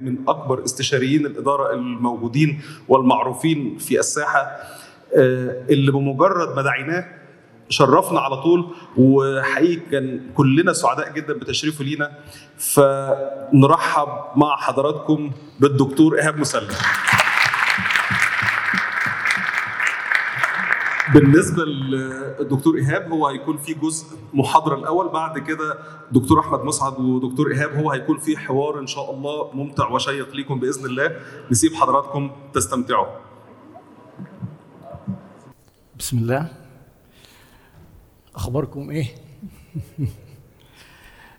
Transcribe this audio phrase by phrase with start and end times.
[0.00, 4.40] من أكبر استشاريين الإدارة الموجودين والمعروفين في الساحة
[5.16, 7.04] آه، اللي بمجرد ما دعيناه
[7.68, 12.12] شرفنا على طول وحقيقي كان كلنا سعداء جدا بتشريفه لينا.
[12.58, 16.68] فنرحب مع حضراتكم بالدكتور إيهاب مسلم.
[21.14, 25.08] بالنسبة للدكتور إيهاب هو هيكون في جزء محاضرة الأول.
[25.08, 25.78] بعد كده
[26.12, 30.60] دكتور أحمد مسعد ودكتور إيهاب هو هيكون في حوار إن شاء الله ممتع وشيق ليكم
[30.60, 31.16] بإذن الله.
[31.50, 33.06] نسيب حضراتكم تستمتعوا.
[35.98, 36.50] بسم الله.
[38.34, 39.06] أخباركم إيه؟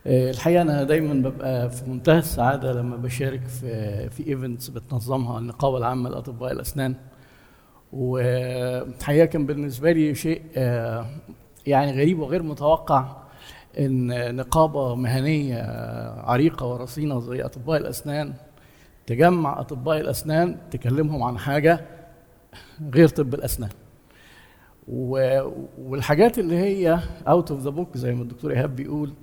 [0.08, 5.77] آه، الحقيقة أنا دايما ببقى في منتهى السعادة لما بشارك في في ايفنتس بتنظمها النقابة
[5.77, 6.96] العامة لأطباء الأسنان.
[7.94, 11.05] والحقيقة كان بالنسبة لي شيء آه،
[11.68, 13.05] يعني غريب وغير متوقع
[13.80, 15.62] إن نقابة مهنية
[16.20, 18.34] عريقة ورصينة زي أطباء الأسنان
[19.08, 21.85] تجمع أطباء الأسنان تكلمهم عن حاجة
[22.93, 23.70] غير طب الأسنان.
[24.88, 29.13] والحاجات اللي هي out of the book زي ما الدكتور إيهاب بيقول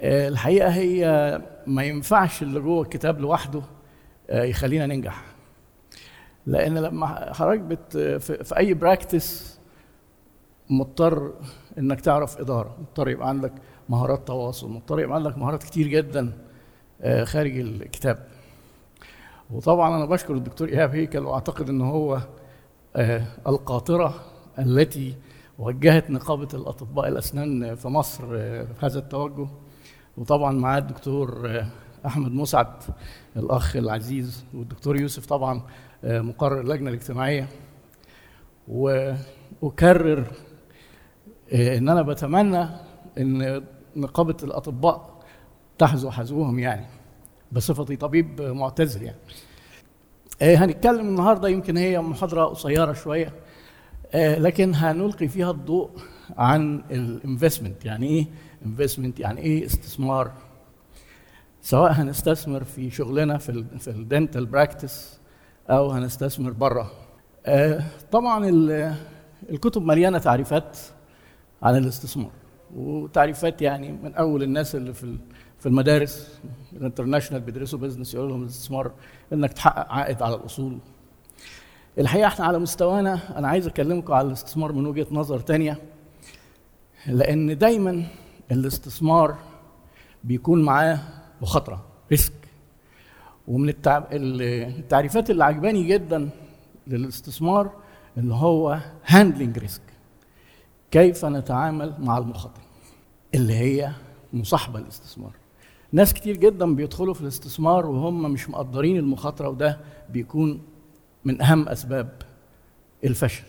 [0.00, 3.62] آه، الحقيقة هي ما ينفعش اللي جوه الكتاب لوحده
[4.30, 5.24] آه، يخلينا ننجح.
[6.46, 9.58] لأن لما حضرتك بت في, أي practice
[10.70, 11.32] مضطر
[11.78, 13.52] إنك تعرف إدارة مضطر يبقى عندك
[13.88, 16.32] مهارات تواصل مضطر يبقى عندك مهارات كتير جدا
[17.02, 18.26] آه، خارج الكتاب.
[19.50, 22.20] وطبعا أنا بشكر الدكتور إيهاب هيكل وأعتقد إن هو
[22.96, 24.14] آه، القاطرة
[24.58, 25.14] التي
[25.58, 29.48] وجهت نقابة الأطباء الأسنان في مصر آه، في هذا التوجه.
[30.16, 31.50] وطبعا معاه الدكتور
[32.06, 32.66] أحمد مسعد
[33.36, 35.62] الأخ العزيز والدكتور يوسف طبعا
[36.04, 37.48] آه، مقرر اللجنة الاجتماعية.
[38.68, 40.24] واكرر
[41.52, 42.68] آه، إن أنا بتمنى
[43.18, 43.64] إن
[43.96, 45.22] نقابة الأطباء
[45.78, 46.86] تحذو حذوهم يعني
[47.52, 49.18] بصفتي طبيب معتزل يعني.
[50.42, 53.32] آه، هنتكلم النهارده يمكن هي محاضرة قصيرة شوية
[54.14, 55.90] لكن هنلقي فيها الضوء
[56.38, 58.26] عن ال investment يعني إيه
[58.66, 60.32] investment يعني إيه استثمار
[61.66, 65.18] سواء هنستثمر في شغلنا في في ال dental practice
[65.70, 66.90] أو هنستثمر بره
[67.46, 67.82] آه،
[68.12, 68.94] طبعا ال-
[69.50, 70.78] الكتب مليانة تعريفات
[71.62, 72.30] عن الاستثمار
[72.76, 75.16] وتعريفات يعني من أول الناس اللي في
[75.58, 76.40] في المدارس
[76.72, 78.90] ال international بيدرسوا business يقول لهم الاستثمار
[79.32, 80.78] إنك تحقق عائد على الأصول.
[81.98, 85.78] الحقيقة إحنا على مستوانا أنا عايز أكلمكم على الاستثمار من وجهة نظر تانية
[87.06, 88.06] لأن دايما
[88.52, 89.36] الاستثمار
[90.24, 90.98] بيكون معاه
[91.42, 92.32] مخاطرة risk.
[93.48, 93.98] ومن التع...
[94.12, 94.42] ال-
[94.78, 96.30] التعريفات اللي عجباني جدا
[96.86, 97.70] للاستثمار
[98.18, 99.82] اللي هو handling risk
[100.90, 102.62] كيف نتعامل مع المخاطرة
[103.34, 103.92] اللي هي
[104.32, 105.32] مصاحبة الاستثمار
[105.92, 109.80] ناس كتير جدا بيدخلوا في الاستثمار وهم مش مقدرين المخاطرة وده
[110.10, 110.62] بيكون
[111.24, 112.22] من أهم أسباب
[113.04, 113.44] الفشل.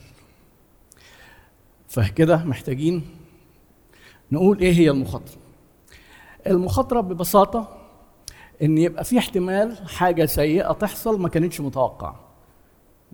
[1.88, 3.02] فكده محتاجين
[4.32, 5.38] نقول إيه هي المخاطرة؟
[6.48, 7.77] المخاطرة ببساطة
[8.64, 12.20] إن يبقى في احتمال حاجة سيئة تحصل ما كانتش متوقعة.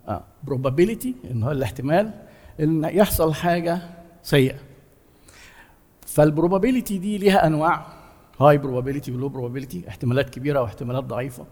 [0.08, 0.24] آه.
[0.48, 2.12] probability إن هو الاحتمال
[2.60, 3.80] إن يحصل حاجة
[4.24, 4.56] سيئة.
[6.08, 7.88] فالبروبابيلتي دي ليها أنواع.
[8.40, 11.46] هاي probability ولو probability احتمالات كبيرة واحتمالات ضعيفة.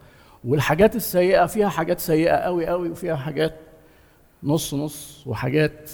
[0.44, 3.54] والحاجات السيئة فيها حاجات سيئة قوي قوي وفيها حاجات
[4.42, 5.90] نص نص وحاجات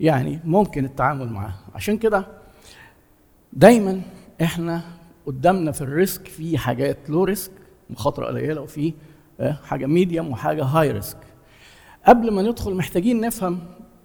[0.00, 1.56] يعني ممكن التعامل معاها.
[1.74, 2.26] عشان كده
[3.52, 4.00] دايما
[4.42, 4.82] إحنا
[5.26, 7.52] قدامنا في ال risk في حاجات low risk
[7.90, 8.92] مخاطرة قليلة وفي
[9.40, 11.18] آه، حاجة medium وحاجة high risk
[12.06, 13.58] قبل ما ندخل محتاجين نفهم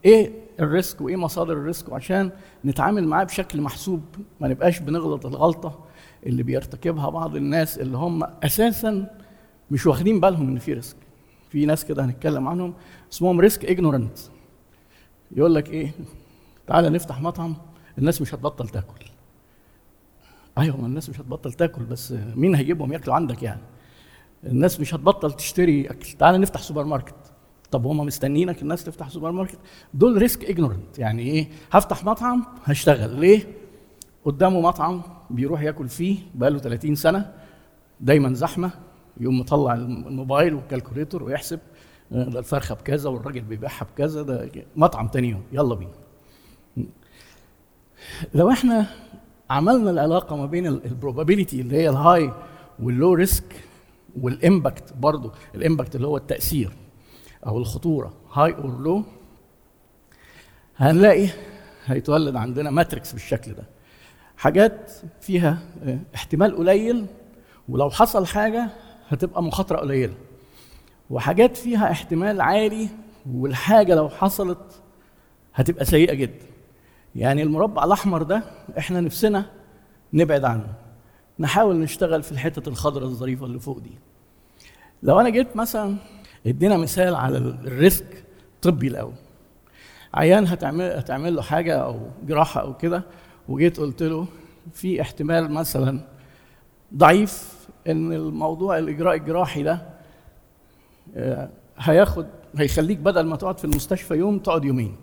[0.06, 2.32] إيه ال risk وإيه مصادر ال risk وعشان
[2.66, 4.02] نتعامل معاه بشكل محسوب
[4.40, 5.86] ما نبقاش بنغلط الغلطة
[6.26, 9.18] اللي بيرتكبها بعض الناس اللي هم أساسا
[9.72, 10.98] مش واخدين بالهم إن في risk
[11.50, 12.74] في ناس كده هنتكلم عنهم
[13.12, 14.18] اسمهم risk ignorant
[15.32, 15.92] يقول لك إيه؟
[16.68, 17.56] تعالى نفتح مطعم
[17.98, 19.06] الناس مش هتبطل تاكل.
[20.60, 23.62] أيوه ما الناس مش هتبطل تاكل بس مين هيجيبهم ياكلوا عندك يعني؟
[24.44, 26.12] الناس مش هتبطل تشتري أكل.
[26.12, 27.16] تعالى نفتح سوبر ماركت.
[27.72, 29.60] طب هم مستنيينك الناس تفتح سوبر ماركت؟
[29.94, 31.00] دول risk ignorant.
[31.00, 33.20] يعني إيه؟ هفتح مطعم هشتغل.
[33.20, 33.44] ليه؟
[34.26, 37.34] قدامه مطعم بيروح ياكل فيه بقاله 30 سنة.
[38.02, 38.72] دايما زحمة.
[39.20, 41.60] يقوم مطلع الموبايل وال calculator ويحسب
[42.12, 45.44] آه، ده الفرخة بكذا والراجل بيبيعها بكذا ده مطعم تاني يوم.
[45.52, 45.92] يلا بينا.
[48.34, 48.88] لو إحنا
[49.50, 52.34] عملنا العلاقة ما بين ال probability اللي هي ال
[52.80, 53.56] high وال low risk
[54.22, 55.32] وال impact برضو.
[55.56, 56.72] ال impact اللي هو التأثير
[57.48, 58.14] أو الخطورة.
[58.34, 59.04] high or low
[60.78, 61.28] هنلاقي
[61.86, 63.64] هيتولد عندنا ماتريكس بالشكل ده.
[64.38, 64.92] حاجات
[65.22, 67.06] فيها آه، احتمال قليل
[67.70, 68.68] ولو حصل حاجة
[69.08, 70.14] هتبقى مخاطرة قليلة.
[71.10, 72.90] وحاجات فيها احتمال عالي
[73.32, 74.82] والحاجة لو حصلت
[75.54, 76.46] هتبقى سيئة جدا.
[77.16, 78.44] يعني المربع الأحمر ده
[78.78, 79.46] إحنا نفسنا
[80.14, 80.74] نبعد عنه.
[81.40, 83.92] نحاول نشتغل في الحتة الخضراء الظريفة اللي فوق دي.
[85.04, 85.96] لو أنا جيت مثلا
[86.48, 88.24] ادينا مثال على الريسك
[88.62, 89.14] طبي الأول.
[90.14, 93.04] عيان هتعمل هتعمل له حاجة أو جراحة أو كده
[93.50, 94.28] وجيت قلت له
[94.74, 96.00] في احتمال مثلا
[96.94, 97.54] ضعيف
[97.88, 99.82] إن الموضوع الإجراء الجراحي ده
[101.16, 102.28] آه، هياخد
[102.58, 104.96] هيخليك بدل ما تقعد في المستشفى يوم تقعد يومين.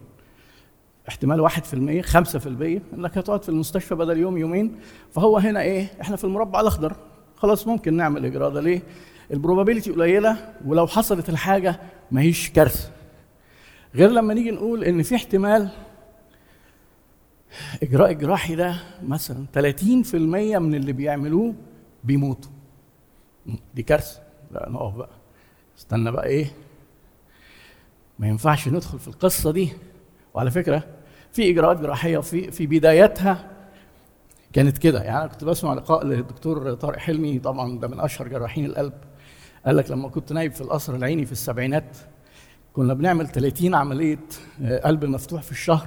[1.09, 4.77] احتمال واحد في المية خمسة في المية إنك هتقعد في المستشفى بدل يوم يومين.
[5.13, 6.97] فهو هنا إيه؟ إحنا في المربع الأخضر.
[7.37, 8.83] خلاص ممكن نعمل الاجراء ده ليه؟
[9.31, 11.81] البروبابيلتي قليلة ولو حصلت الحاجة
[12.11, 12.91] ما هيش كارثة.
[13.95, 15.69] غير لما نيجي نقول إن في احتمال
[17.83, 21.55] إجراء الجراحي ده مثلا 30% من اللي بيعملوه
[22.05, 22.51] بيموتوا.
[23.75, 24.21] دي كارثة.
[24.51, 25.11] لا نقف بقى.
[25.79, 26.47] استنى بقى إيه؟
[28.19, 29.73] ما ينفعش ندخل في القصة دي.
[30.37, 30.83] وعلى فكرة
[31.33, 33.51] في إجراءات جراحية في في بدايتها
[34.53, 35.03] كانت كده.
[35.03, 38.93] يعني أنا كنت بسمع لقاء للدكتور طارق حلمي طبعا ده من أشهر جراحين القلب.
[39.67, 41.97] قال لك لما كنت نايب في القصر العيني في السبعينات
[42.73, 44.19] كنا بنعمل 30 عملية
[44.63, 45.87] آه، قلب مفتوح في الشهر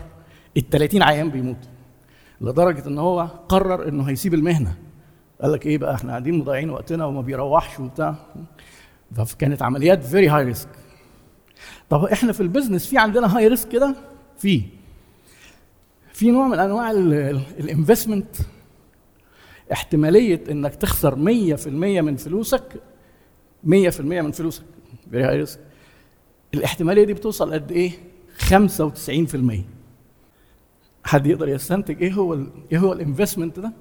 [0.57, 1.71] ال 30 عيان بيموتوا
[2.41, 4.73] لدرجة إن هو قرر إنه هيسيب المهنة.
[5.41, 8.15] قال لك إيه بقى؟ إحنا قاعدين مضيعين وقتنا وما بيروحش وبتاع.
[9.15, 10.69] فكانت عمليات very high risk
[11.89, 13.95] طب إحنا في ال business في عندنا high risk كده؟
[14.39, 14.61] في
[16.13, 18.35] في نوع من أنواع ال investment
[19.71, 21.17] احتمالية إنك تخسر 100%
[21.67, 22.73] من فلوسك
[23.65, 23.69] 100%
[24.01, 24.63] من فلوسك
[26.53, 27.91] الاحتمالية دي بتوصل قد إيه؟
[28.39, 28.53] 95%
[31.03, 32.33] حد يقدر يستنتج إيه هو
[32.71, 33.71] إيه هو ال investment ده؟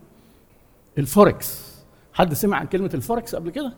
[0.99, 1.75] الفوركس
[2.12, 3.75] حد سمع عن كلمة الفوركس قبل كده؟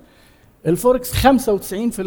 [0.66, 2.00] الفوركس 95%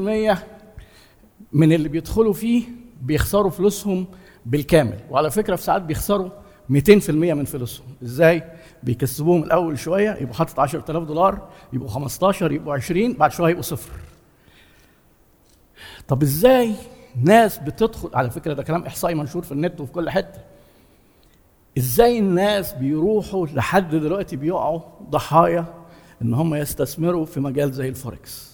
[1.54, 2.64] من اللي بيدخلوا فيه
[3.02, 4.06] بيخسروا فلوسهم
[4.46, 5.00] بالكامل.
[5.10, 6.30] وعلى فكرة في ساعات بيخسروا
[6.70, 7.88] 200% من فلوسهم.
[8.04, 8.44] إزاي؟
[8.84, 13.92] بيكسبوهم الأول شوية يبقوا حاطط 10000 دولار يبقوا 15 يبقوا 20 بعد شوية يبقوا صفر.
[16.08, 16.76] طب إزاي
[17.16, 20.40] ناس بتدخل؟ على فكرة ده كلام إحصائي منشور في النت وفي كل حتة.
[21.78, 25.66] إزاي الناس بيروحوا لحد دلوقتي بيقعوا ضحايا
[26.22, 28.54] إن هم يستثمروا في مجال زي الفوركس؟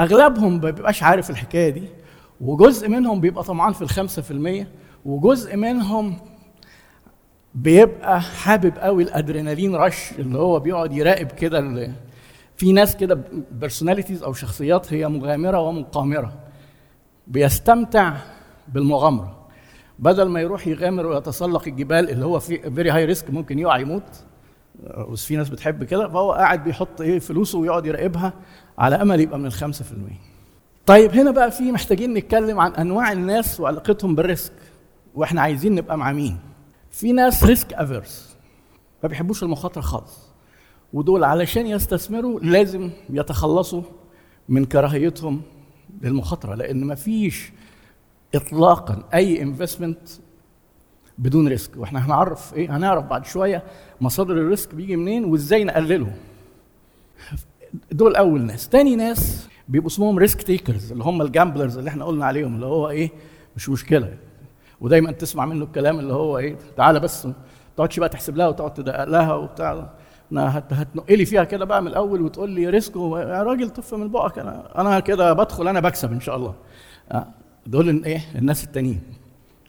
[0.00, 1.88] اغلبهم ما بيبقاش عارف الحكاية دي.
[2.40, 4.68] وجزء منهم بيبقى طمعان في الخمسة في المية
[5.04, 6.16] وجزء منهم
[7.54, 11.90] بيبقى حابب قوي ال adrenaline rush اللي هو بيقعد يراقب كده
[12.56, 13.20] في ناس كده
[13.52, 16.32] personalities أو شخصيات هي مغامرة ومقامرة
[17.26, 18.16] بيستمتع
[18.68, 19.38] بالمغامرة.
[19.98, 24.24] بدل ما يروح يغامر ويتسلق الجبال اللي هو في very high risk ممكن يقع يموت.
[25.12, 28.32] بس في ناس بتحب كده فهو قاعد بيحط إيه فلوسه ويقعد يراقبها
[28.78, 30.27] على أمل يبقى من الخمسة في المية.
[30.88, 34.52] طيب هنا بقى في محتاجين نتكلم عن أنواع الناس وعلاقتهم بال risk
[35.14, 36.38] وإحنا عايزين نبقى مع مين؟
[36.90, 38.36] في ناس risk averse
[39.02, 40.18] ما بيحبوش المخاطرة خالص
[40.92, 43.82] ودول علشان يستثمروا لازم يتخلصوا
[44.48, 45.42] من كراهيتهم
[46.02, 47.52] للمخاطرة لأن ما فيش
[48.34, 50.08] اطلاقا أي investment
[51.18, 53.62] بدون risk وإحنا هنعرف إيه؟ هنعرف بعد شوية
[54.00, 56.12] مصادر ال risk بيجي منين وإزاي نقلله
[57.92, 58.68] دول أول ناس.
[58.68, 62.66] تاني ناس بيبقوا اسمهم risk takers اللي هم ال gamblers اللي إحنا قلنا عليهم اللي
[62.66, 63.10] هو إيه؟
[63.56, 64.14] مش مشكلة.
[64.80, 67.32] ودايما تسمع منه الكلام اللي هو إيه؟ تعالى بس ما
[67.76, 69.90] تقعدش بقى تحسب لها وتقعد تدقق لها وبتاع.
[70.32, 74.38] أنا هتنقلي فيها كده بقى من الأول وتقول لي risk يا راجل تف من بقك
[74.38, 76.54] أنا أنا كده بدخل أنا بكسب إن شاء الله.
[77.66, 79.00] دول إيه؟ الناس التانيين.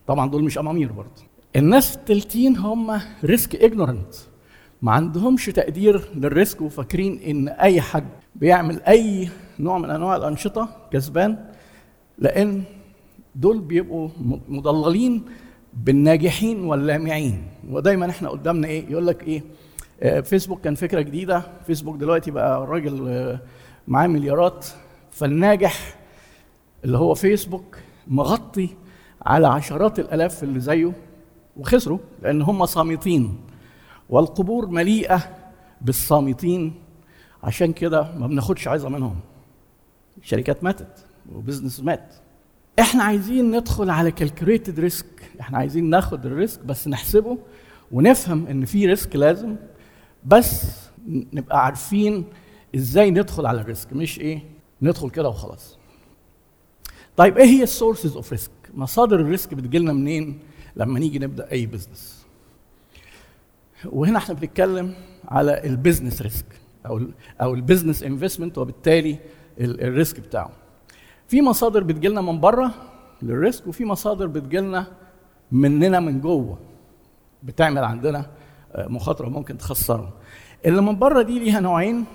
[0.07, 1.21] طبعا دول مش أمامير برضه.
[1.55, 4.15] الناس التالتين هم risk ignorant
[4.81, 10.69] ما عندهمش تقدير لل risk وفاكرين إن أي حد بيعمل أي نوع من أنواع الأنشطة
[10.91, 11.45] كسبان
[12.17, 12.63] لأن
[13.35, 14.09] دول بيبقوا
[14.47, 15.25] مضللين
[15.73, 17.43] بالناجحين واللامعين.
[17.69, 19.43] ودايما إحنا قدامنا إيه؟ يقول لك إيه؟
[20.01, 21.43] آه فيسبوك كان فكرة جديدة.
[21.67, 23.39] فيسبوك دلوقتي بقى راجل آه
[23.87, 24.65] معاه مليارات.
[25.11, 25.95] فالناجح
[26.85, 28.69] اللي هو فيسبوك مغطي
[29.25, 30.91] على عشرات الألاف اللي زيه
[31.57, 33.37] وخسروا لأن هم صامتين.
[34.09, 35.21] والقبور مليئة
[35.81, 36.73] بالصامتين
[37.43, 39.15] عشان كده ما بناخدش عظه منهم.
[40.21, 42.13] الشركات ماتت و business مات.
[42.79, 45.05] إحنا عايزين ندخل على calculated risk
[45.41, 47.37] إحنا عايزين ناخد ال risk بس نحسبه
[47.91, 49.55] ونفهم إن في risk لازم
[50.25, 50.65] بس
[51.07, 52.25] نبقى عارفين
[52.75, 54.43] إزاي ندخل على ال risk مش إيه؟
[54.81, 55.77] ندخل كده وخلاص.
[57.17, 60.39] طيب إيه هي ال sources of risk مصادر ال risk بتجيلنا منين
[60.75, 62.25] لما نيجي نبدأ أي business
[63.85, 64.93] وهنا إحنا بنتكلم
[65.27, 66.45] على ال business risk
[66.85, 67.01] أو
[67.41, 69.17] أو ال business investment وبالتالي
[69.59, 70.49] ال- ال risk بتاعه.
[71.27, 72.71] في مصادر بتجيلنا من بره
[73.21, 74.87] لل risk وفي مصادر بتجيلنا
[75.51, 76.57] مننا من جوه
[77.43, 78.25] بتعمل عندنا
[78.73, 80.09] آه، مخاطرة ممكن تخسرنا
[80.65, 82.05] اللي من بره دي ليها نوعين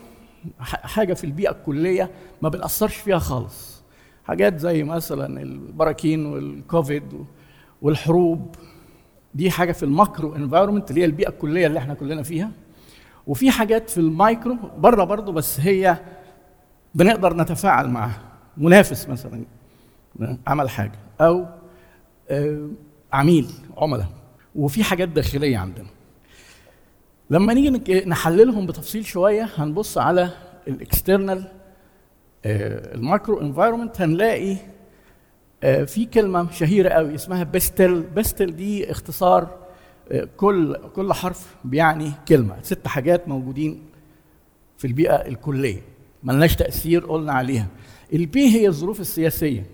[0.61, 2.11] حاجة في البيئة الكلية
[2.43, 3.83] ما بنأثرش فيها خالص.
[4.25, 7.03] حاجات زي مثلا البراكين والكوفيد
[7.83, 8.55] والحروب.
[9.35, 12.51] دي حاجة في ال macro environment اللي هي البيئة الكلية اللي إحنا كلنا فيها.
[13.27, 15.97] وفي حاجات في المايكرو بره برضه بس هي
[16.95, 18.21] بنقدر نتفاعل معاها.
[18.57, 19.45] منافس مثلا
[20.47, 21.47] عمل حاجة أو
[22.31, 22.69] آه،
[23.13, 24.09] عميل عملاء.
[24.55, 25.87] وفي حاجات داخلية عندنا.
[27.31, 30.31] لما نيجي نحللهم بتفصيل شوية هنبص على
[30.69, 31.45] ال external
[32.47, 34.57] ال macro environment هنلاقي
[35.63, 38.03] آه، في كلمة شهيرة قوي اسمها PESTEL.
[38.03, 39.64] PESTEL دي اختصار آه،
[40.37, 42.57] كل كل حرف بيعني كلمة.
[42.63, 43.83] ست حاجات موجودين
[44.79, 45.83] في البيئة الكلية.
[46.23, 47.67] ملناش تأثير قلنا عليها.
[48.13, 49.67] ال P هي الظروف السياسية.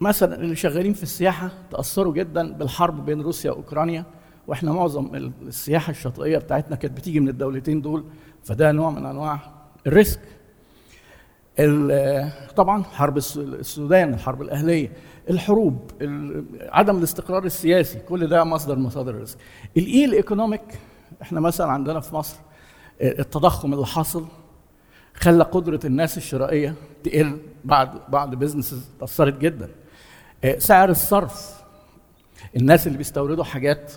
[0.00, 4.04] مثلا اللي شغالين في السياحة تأثروا جدا بالحرب بين روسيا وأوكرانيا
[4.46, 8.04] وإحنا معظم السياحة الشاطئية بتاعتنا كانت بتيجي من الدولتين دول
[8.44, 9.40] فده نوع من أنواع
[9.86, 10.20] ال risk.
[11.58, 14.92] ال- طبعا حرب الس- السودان الحرب الأهلية.
[15.30, 19.38] الحروب ال- عدم الاستقرار السياسي كل ده مصدر مصادر ال risk
[19.76, 20.78] ال E ال economic
[21.22, 22.36] إحنا مثلا عندنا في مصر
[23.00, 24.26] التضخم اللي حاصل
[25.14, 29.68] خلى قدرة الناس الشرائية تقل بعد بعض businesses تأثرت جدا.
[30.44, 31.62] آه، سعر الصرف
[32.56, 33.92] الناس اللي بيستوردوا حاجات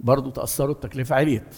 [0.00, 1.54] برضو تأثروا التكلفة عليت.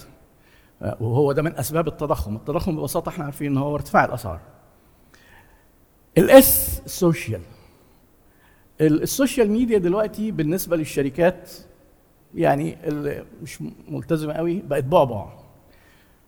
[0.83, 2.37] آه، وهو ده من أسباب التضخم.
[2.37, 4.41] التضخم ببساطة إحنا عارفين إن هو ارتفاع الأسعار.
[6.19, 7.54] ال S ال social ال-
[8.81, 11.51] السوشيال ميديا دلوقتي بالنسبة للشركات
[12.35, 15.27] يعني اللي مش ملتزمة قوي بقت بعبع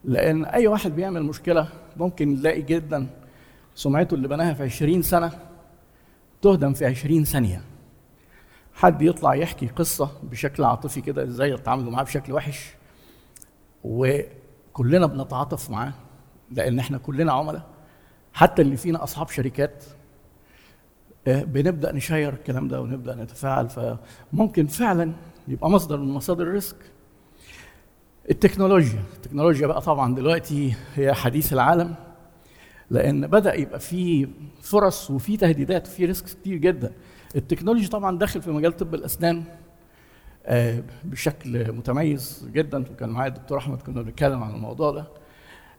[0.04, 3.06] لأن أي واحد بيعمل مشكلة ممكن يلاقي جدا
[3.74, 5.32] سمعته اللي بناها في 20 سنة
[6.42, 7.62] تهدم في 20 ثانية.
[8.74, 12.70] حد يطلع يحكي قصة بشكل عاطفي كده إزاي يتعاملوا معاه بشكل وحش
[13.84, 15.92] وكلنا بنتعاطف معاه
[16.50, 17.66] لأن إحنا كلنا عملاء.
[18.32, 19.84] حتى اللي فينا أصحاب شركات
[21.26, 23.68] بنبدأ نـ share الكلام ده ونبدأ نتفاعل.
[23.68, 25.12] فممكن فعلا
[25.48, 26.76] يبقى مصدر من مصادر ال risk
[28.30, 29.00] التكنولوجيا.
[29.16, 31.94] التكنولوجيا بقى طبعا دلوقتي هي حديث العالم
[32.90, 34.28] لأن بدأ يبقى في
[34.62, 36.92] فرص وفي تهديدات وفي risk كتير جدا.
[37.36, 39.44] التكنولوجيا طبعا داخل في مجال طب الأسنان
[40.46, 42.84] آه، بشكل متميز جدا.
[42.92, 45.04] وكان معايا الدكتور أحمد كنا بنتكلم عن الموضوع ده.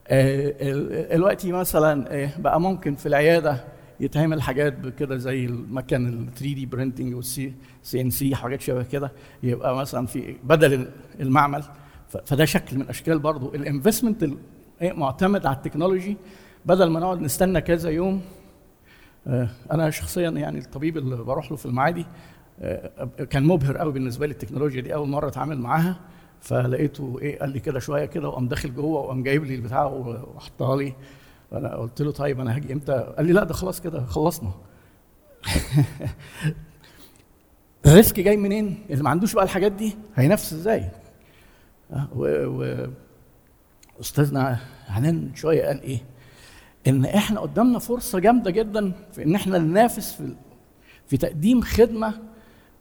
[0.08, 3.64] آه، دلوقتي مثلا آه، بقى ممكن في العيادة
[4.00, 9.12] يتعمل حاجات كده زي المكان ال 3D printing وال C CNC حاجات شبه كده
[9.42, 10.88] يبقى مثلا في بدل
[11.20, 11.62] المعمل.
[12.26, 14.36] فده شكل من أشكال برضو ال investment ال-
[14.82, 16.16] معتمد على ال technology.
[16.66, 18.20] بدل ما نقعد نستنى كذا يوم
[19.26, 22.06] آه، أنا شخصيا يعني الطبيب اللي بروح له في المعادي
[22.60, 24.94] آه، كان مبهر قوي بالنسبة لي التكنولوجيا دي.
[24.94, 26.00] أول مرة أتعامل معاها
[26.40, 30.76] فلقيته إيه قال لي كده شوية كده وقام داخل جوه وقام جايب لي البتاع وحطها
[30.76, 30.92] لي.
[31.50, 34.50] فأنا قلت له طيب أنا هاجي إمتى؟ قال لي لا ده خلاص كده خلصنا
[37.86, 40.90] الريسك جاي منين؟ اللي ما عندوش بقى الحاجات دي هينافس إزاي؟
[41.92, 42.86] آه، و, و
[44.00, 45.98] أستاذنا عنان شوية قال إيه؟
[46.86, 50.34] إن إحنا قدامنا فرصة جامدة جدا في إن إحنا ننافس في
[51.06, 52.14] في تقديم خدمة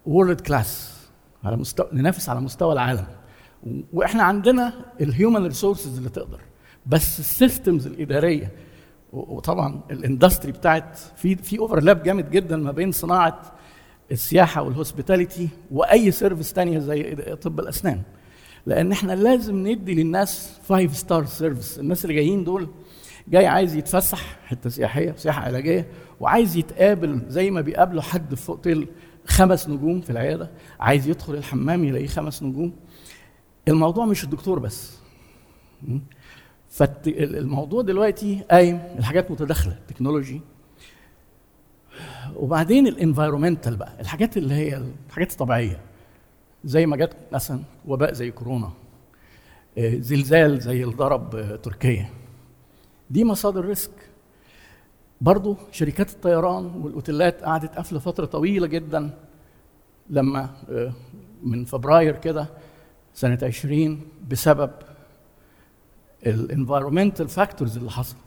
[0.05, 0.97] world class
[1.43, 3.07] على مستوى ننافس على مستوى العالم
[3.93, 6.41] وإحنا عندنا ال human resources اللي تقدر
[6.87, 8.51] بس ال systems الإدارية.
[9.13, 13.41] وطبعا ال industry بتاعت في في overlap جامد جدا ما بين صناعة
[14.11, 18.01] السياحة وال hospitality وأي service تانية زي طب الأسنان.
[18.65, 22.67] لأن إحنا لازم ندي للناس five star service الناس اللي جايين دول
[23.27, 25.87] جاي عايز يتفسح حتة سياحية سياحة علاجية
[26.19, 28.87] وعايز يتقابل زي ما بيقابلوا حد في أوتيل
[29.25, 30.51] خمس نجوم في العيادة.
[30.79, 32.73] عايز يدخل الحمام يلاقيه خمس نجوم.
[33.67, 34.97] الموضوع مش الدكتور بس.
[36.77, 40.41] فالموضوع دلوقتي قايم الحاجات متداخلة technology
[42.35, 45.79] وبعدين ال environmental بقى الحاجات اللي هي الحاجات الطبيعية.
[46.63, 48.69] زي ما جت مثلا وباء زي كورونا
[49.77, 52.09] آه، زلزال زي اللي ضرب آه، تركيا.
[53.09, 53.91] دي مصادر risk
[55.21, 59.09] برضو شركات الطيران والأوتيلات قعدت قافلة فترة طويلة جدا
[60.09, 60.93] لما آه،
[61.43, 62.47] من فبراير كده
[63.13, 64.71] سنة 20 بسبب
[66.25, 68.17] ال environmental factors اللي حصلت.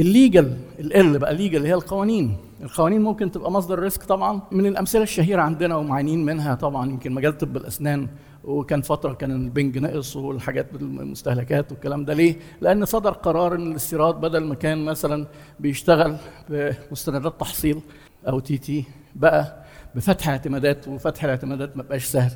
[0.00, 2.36] ال legal ال بقى legal اللي هي القوانين.
[2.62, 7.38] القوانين ممكن تبقى مصدر risk طبعا من الأمثلة الشهيرة عندنا ومعانين منها طبعا يمكن مجال
[7.38, 8.08] طب الأسنان
[8.44, 12.14] وكان فترة كان البنج نقص والحاجات المستهلكات والكلام ده.
[12.14, 15.26] ليه؟ لأن صدر قرار إن الاستيراد بدل ما كان مثلا
[15.60, 16.16] بيشتغل
[16.48, 17.80] بمستندات تحصيل
[18.28, 18.84] أو TT
[19.14, 22.32] بقى بفتح اعتمادات وفتح الاعتمادات ما بقاش سهل.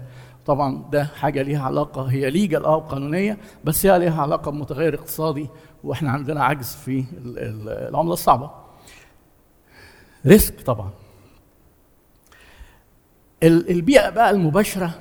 [0.50, 5.48] طبعا ده حاجة ليها علاقة هي legal آه قانونية بس هي ليها علاقة بمتغير اقتصادي
[5.84, 7.04] وإحنا عندنا عجز في
[7.88, 8.50] العملة الصعبة.
[10.26, 10.90] risk طبعا.
[13.42, 14.94] البيئة بقى المباشرة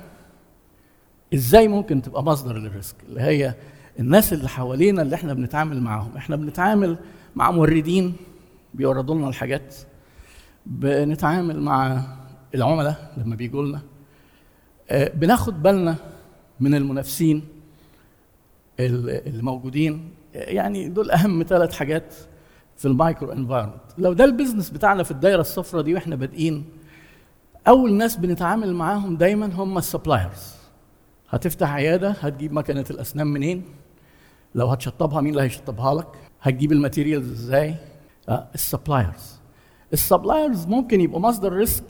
[1.34, 3.54] إزاي ممكن تبقى مصدر لل risk؟ اللي هي
[3.98, 6.16] الناس اللي حوالينا اللي إحنا بنتعامل معاهم.
[6.16, 6.98] إحنا بنتعامل
[7.36, 8.16] مع موردين
[8.74, 9.74] بيوردوا لنا الحاجات.
[10.66, 12.02] بنتعامل مع
[12.54, 13.80] العملاء لما بيجوا لنا.
[14.92, 15.96] بناخد بالنا
[16.60, 17.42] من المنافسين
[18.80, 20.10] الموجودين.
[20.34, 22.14] يعني دول أهم ثلاث حاجات
[22.76, 23.80] في ال micro environment.
[23.98, 26.64] لو ده ال business بتاعنا في الدايرة الصفراء دي وإحنا بادئين
[27.68, 30.54] أول ناس بنتعامل معاهم دايما هم ال suppliers.
[31.30, 33.64] هتفتح عيادة هتجيب مكنة الأسنان منين؟
[34.54, 36.08] لو هتشطبها مين اللي هيشطبها لك؟
[36.42, 37.74] هتجيب ال materials إزاي؟
[38.28, 39.40] آه ال suppliers.
[39.92, 41.84] ال suppliers ممكن يبقوا مصدر risk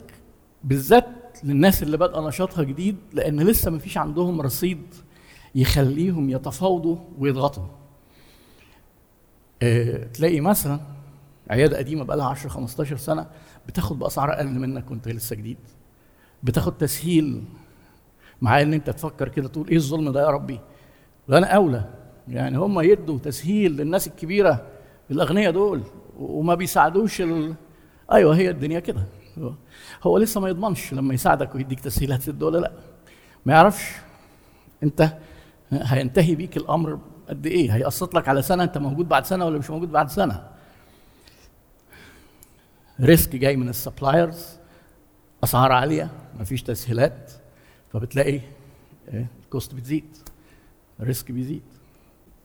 [0.63, 1.07] بالذات
[1.43, 4.81] للناس اللي بادئه نشاطها جديد لأن لسه ما فيش عندهم رصيد
[5.55, 7.65] يخليهم يتفاوضوا ويضغطوا.
[9.61, 10.79] آه تلاقي مثلا
[11.49, 13.27] عيادة قديمة بقى لها 10 15 سنة
[13.67, 15.57] بتاخد بأسعار أقل منك وأنت لسه جديد.
[16.43, 17.43] بتاخد تسهيل
[18.41, 20.59] مع إن أنت تفكر كده تقول إيه الظلم ده يا ربي؟
[21.29, 21.89] ده أنا أولى.
[22.27, 24.67] يعني هم يدوا تسهيل للناس الكبيرة
[25.11, 25.81] الاغنياء دول
[26.19, 27.53] وما بيساعدوش ال...
[28.11, 29.03] أيوه هي الدنيا كده.
[30.03, 30.17] هو.
[30.17, 32.71] لسه ما يضمنش لما يساعدك ويديك تسهيل هتسد ولا لا.
[33.45, 33.91] ما يعرفش
[34.83, 35.17] انت
[35.71, 37.75] هينتهي بيك الأمر قد إيه.
[37.75, 40.47] هيقسط لك على سنة انت موجود بعد سنة ولا مش موجود بعد سنة.
[43.01, 44.45] risk جاي من ال suppliers
[45.43, 46.09] أسعار عالية
[46.39, 47.31] مفيش تسهيلات
[47.93, 48.39] فبتلاقي
[49.43, 50.17] ال cost بتزيد
[50.99, 51.61] ال risk بيزيد.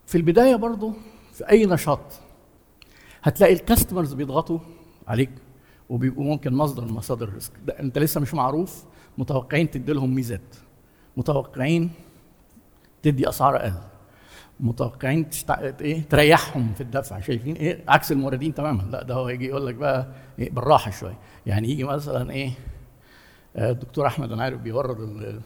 [0.06, 0.92] في البداية برضو
[1.32, 2.00] في أي نشاط
[3.22, 4.58] هتلاقي ال customers بيضغطوا
[5.08, 5.30] عليك.
[5.88, 8.84] وبيبقوا ممكن مصدر من مصادر ال risk ده انت لسه مش معروف
[9.18, 10.56] متوقعين تدي لهم ميزات.
[11.16, 11.90] متوقعين
[13.02, 13.74] تدي أسعار أقل.
[14.60, 15.72] متوقعين تشتع...
[15.80, 17.20] إيه تريحهم في الدفع.
[17.20, 18.82] شايفين؟ إيه عكس الموردين تماما.
[18.82, 20.06] لا ده هو يجي يقول لك بقى
[20.38, 21.18] إيه بالراحة شوية.
[21.46, 22.50] يعني يجي مثلا إيه
[23.56, 25.40] الدكتور أحمد أنا عارف بيورد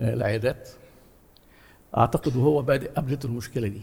[0.00, 0.68] العيادات.
[1.96, 3.82] أعتقد وهو بادئ قابلته المشكلة دي.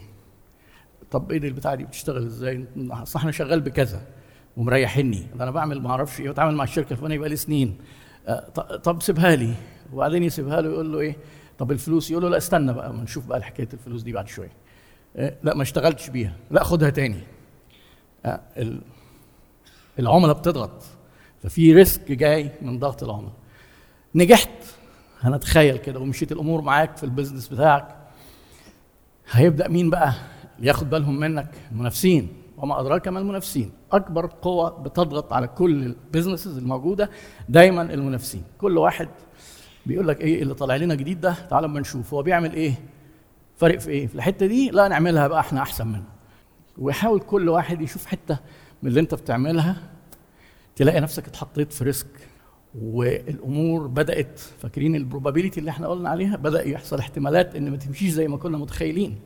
[1.12, 4.02] طب إيه البتاعة دي بتشتغل إزاي؟ أصل إحنا شغال بكذا.
[4.58, 5.28] ومريحني.
[5.36, 7.78] أنا بعمل ما أعرفش إيه بتعامل مع الشركة الفلانية بقى لي سنين.
[8.84, 9.54] طب سيبها لي.
[9.94, 11.18] وبعدين يسيبها له يقول له إيه؟
[11.58, 14.52] طب الفلوس؟ يقول له لا استنى بقى ما نشوف بقى حكاية الفلوس دي بعد شوية.
[15.16, 16.34] لا ما اشتغلتش بيها.
[16.52, 17.20] لا خدها تاني.
[20.00, 20.84] العملاء بتضغط.
[21.44, 23.34] ففي risk جاي من ضغط العملاء.
[24.16, 24.50] نجحت.
[25.22, 27.96] هنتخيل كده ومشيت الأمور معاك في ال business بتاعك.
[29.32, 30.14] هيبدأ مين بقى؟
[30.60, 32.30] ياخد بالهم منك المنافسين.
[32.58, 33.72] وما أدراك ما المنافسين.
[33.92, 37.10] أكبر قوة بتضغط على كل ال businesses الموجودة
[37.50, 38.44] دايما المنافسين.
[38.58, 39.10] كل واحد
[39.86, 42.14] بيقول لك إيه اللي طالع لنا جديد ده؟ تعال أما نشوف.
[42.14, 42.74] هو بيعمل إيه؟
[43.56, 46.04] فارق في إيه؟ في الحتة دي؟ لا نعملها بقى إحنا أحسن منه.
[46.78, 48.40] ويحاول كل واحد يشوف حتة
[48.84, 49.76] من اللي أنت بتعملها.
[50.76, 52.08] تلاقي نفسك اتحطيت في risk
[52.82, 54.40] والأمور بدأت.
[54.40, 58.38] فاكرين ال probability اللي إحنا قلنا عليها؟ بدأ يحصل احتمالات إن ما تمشيش زي ما
[58.38, 59.20] كنا متخيلين.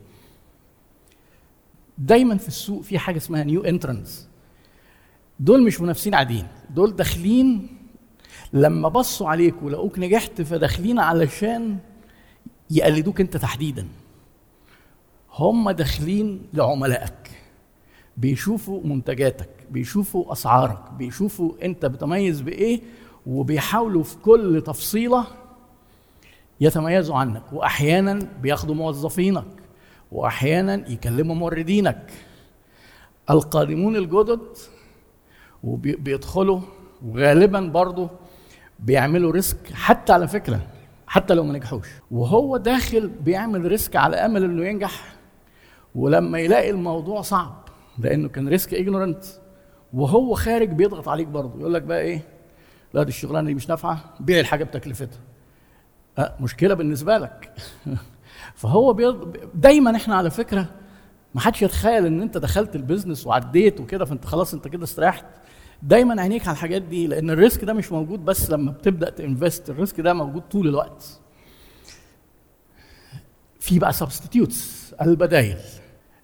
[1.98, 4.28] دايما في السوق في حاجة اسمها new entrants
[5.40, 6.46] دول مش منافسين عاديين.
[6.70, 7.68] دول داخلين
[8.52, 11.78] لما بصوا عليك ولقوك نجحت فداخلين علشان
[12.70, 13.86] يقلدوك انت تحديدا.
[15.32, 17.30] هم داخلين لعملائك.
[18.16, 22.80] بيشوفوا منتجاتك بيشوفوا أسعارك بيشوفوا انت بتميز بإيه
[23.26, 25.26] وبيحاولوا في كل تفصيلة
[26.60, 27.52] يتميزوا عنك.
[27.52, 29.61] واحيانا بياخدوا موظفينك.
[30.12, 32.12] واحيانا يكلموا موردينك
[33.30, 34.40] القادمون الجدد
[35.64, 36.60] وبيدخلوا
[37.06, 38.10] وغالبا برضه
[38.80, 40.60] بيعملوا risk حتى على فكرة
[41.06, 41.86] حتى لو ما نجحوش.
[42.10, 45.14] وهو داخل بيعمل risk على أمل إنه ينجح.
[45.94, 49.24] ولما يلاقي الموضوع صعب لأنه كان risk ignorant
[49.92, 52.22] وهو خارج بيضغط عليك برضه يقول لك بقى إيه؟
[52.94, 55.20] لا دي الشغلانة دي مش نافعة بيع الحاجة بتكلفتها.
[56.18, 57.52] أه مشكلة بالنسبة لك.
[58.54, 59.36] فهو بيض...
[59.54, 60.66] دايما إحنا على فكرة
[61.34, 65.24] ما حدش يتخيل إن أنت دخلت ال business وعديت وكده فأنت خلاص أنت كده استريحت.
[65.82, 69.17] دايما عينيك على الحاجات دي لأن ال risk ده مش موجود بس لما بتبدأ ت
[69.17, 69.70] invest.
[69.70, 71.20] ال risk ده موجود طول الوقت.
[73.60, 75.58] في بقى substitutes البدايل.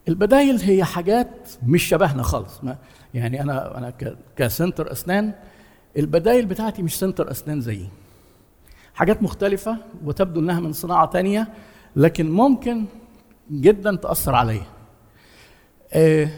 [0.09, 2.64] البدايل هي حاجات مش شبهنا خالص.
[2.64, 2.76] ما
[3.14, 3.92] يعني أنا أنا
[4.37, 5.33] ك center أسنان
[5.96, 7.88] البدايل بتاعتي مش center أسنان زيي.
[8.94, 11.48] حاجات مختلفة وتبدو إنها من صناعة تانية.
[11.98, 12.84] لكن ممكن
[13.52, 14.66] جدا تأثر عليا.
[15.92, 16.28] آه،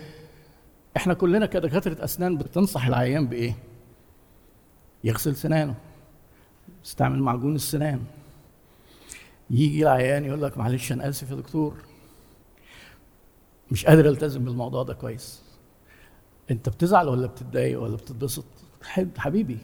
[0.97, 3.57] إحنا كلنا كدكاترة أسنان بتنصح العيان بإيه؟
[5.05, 5.75] يغسل سنانه
[6.85, 8.01] يستعمل معجون السنان.
[9.51, 11.75] يجي العيان يقول لك معلش أنا آسف يا دكتور
[13.71, 15.43] مش قادر ألتزم بالموضوع ده كويس.
[16.51, 18.45] أنت بتزعل ولا بتتضايق ولا بتتبسط؟
[18.83, 19.59] حب- حبيبي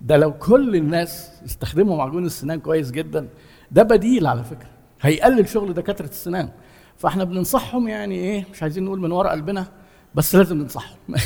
[0.00, 3.28] ده لو كل الناس استخدموا معجون السنان كويس جدا
[3.70, 4.71] ده بديل على فكرة.
[5.02, 6.50] هيقلل شغل دكاترة السنان.
[6.96, 9.66] فاحنا بننصحهم يعني إيه مش عايزين نقول من ورا قلبنا
[10.14, 10.98] بس لازم ننصحهم.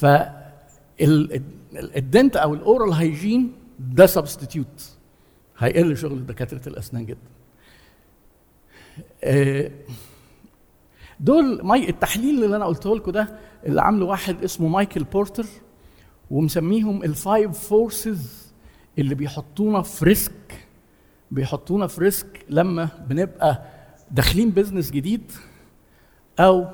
[0.00, 0.06] ف
[1.72, 4.90] ال dent أو ال oral hygiene ده substitute.
[5.58, 7.36] هيقل شغل دكاترة الأسنان جدا.
[9.24, 9.70] آه،
[11.20, 15.46] دول my التحليل اللي أنا قلته لكم ده اللي عامله واحد اسمه مايكل بورتر
[16.30, 18.52] ومسميهم ال five forces
[18.98, 20.65] اللي بيحطونا في risk
[21.30, 23.62] بيحطونا في risk لما بنبقى
[24.10, 25.32] داخلين business جديد
[26.40, 26.66] أو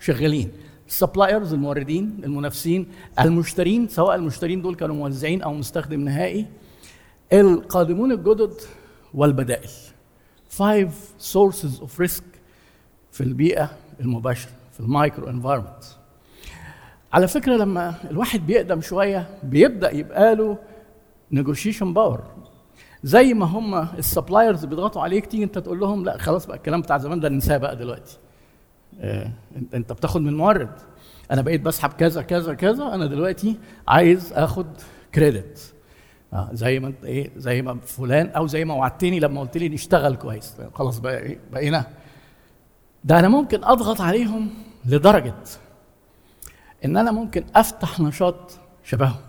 [0.00, 0.52] شغالين.
[0.88, 2.88] ال suppliers الموردين المنافسين
[3.20, 6.46] المشترين سواء المشترين دول كانوا موزعين أو مستخدم نهائي.
[7.32, 8.52] القادمون الجدد
[9.14, 9.70] والبدائل.
[10.58, 10.92] Five
[11.34, 12.22] sources of risk
[13.12, 15.84] في البيئة المباشرة في ال micro environment
[17.12, 20.58] على فكرة لما الواحد بيقدم شوية بيبدأ يبقى له
[21.32, 22.22] negotiation power
[23.02, 26.80] زي ما هم ال suppliers بيضغطوا عليك تيجي انت تقول لهم لا خلاص بقى الكلام
[26.80, 28.18] بتاع زمان ده ننساه بقى دلوقتي.
[29.00, 29.30] آه،
[29.74, 30.70] انت بتاخد من المورد
[31.30, 33.56] أنا بقيت بسحب كذا كذا كذا أنا دلوقتي
[33.88, 34.66] عايز اخد
[35.14, 35.74] credit
[36.32, 39.68] آه زي ما انت إيه زي ما فلان أو زي ما وعدتني لما قلت لي
[39.68, 40.56] نشتغل كويس.
[40.74, 41.86] خلاص بقى إيه بقينا.
[43.04, 44.50] ده أنا ممكن اضغط عليهم
[44.86, 45.34] لدرجة
[46.84, 49.20] إن أنا ممكن أفتح نشاط شبههم.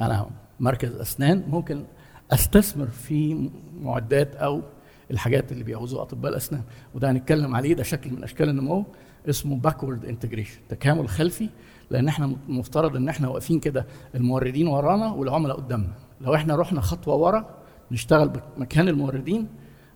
[0.00, 0.26] أنا
[0.60, 1.84] مركز أسنان ممكن
[2.32, 4.62] أستثمر في معدات أو
[5.10, 6.62] الحاجات اللي بيعوزوها أطباء الأسنان.
[6.94, 8.84] وده هنتكلم عليه ده شكل من أشكال النمو
[9.28, 11.48] اسمه backward integration تكامل خلفي
[11.90, 15.92] لأن إحنا مفترض إن إحنا واقفين كده الموردين ورانا والعملاء قدامنا.
[16.20, 17.50] لو إحنا رحنا خطوة ورا
[17.90, 19.46] نشتغل مكان الموردين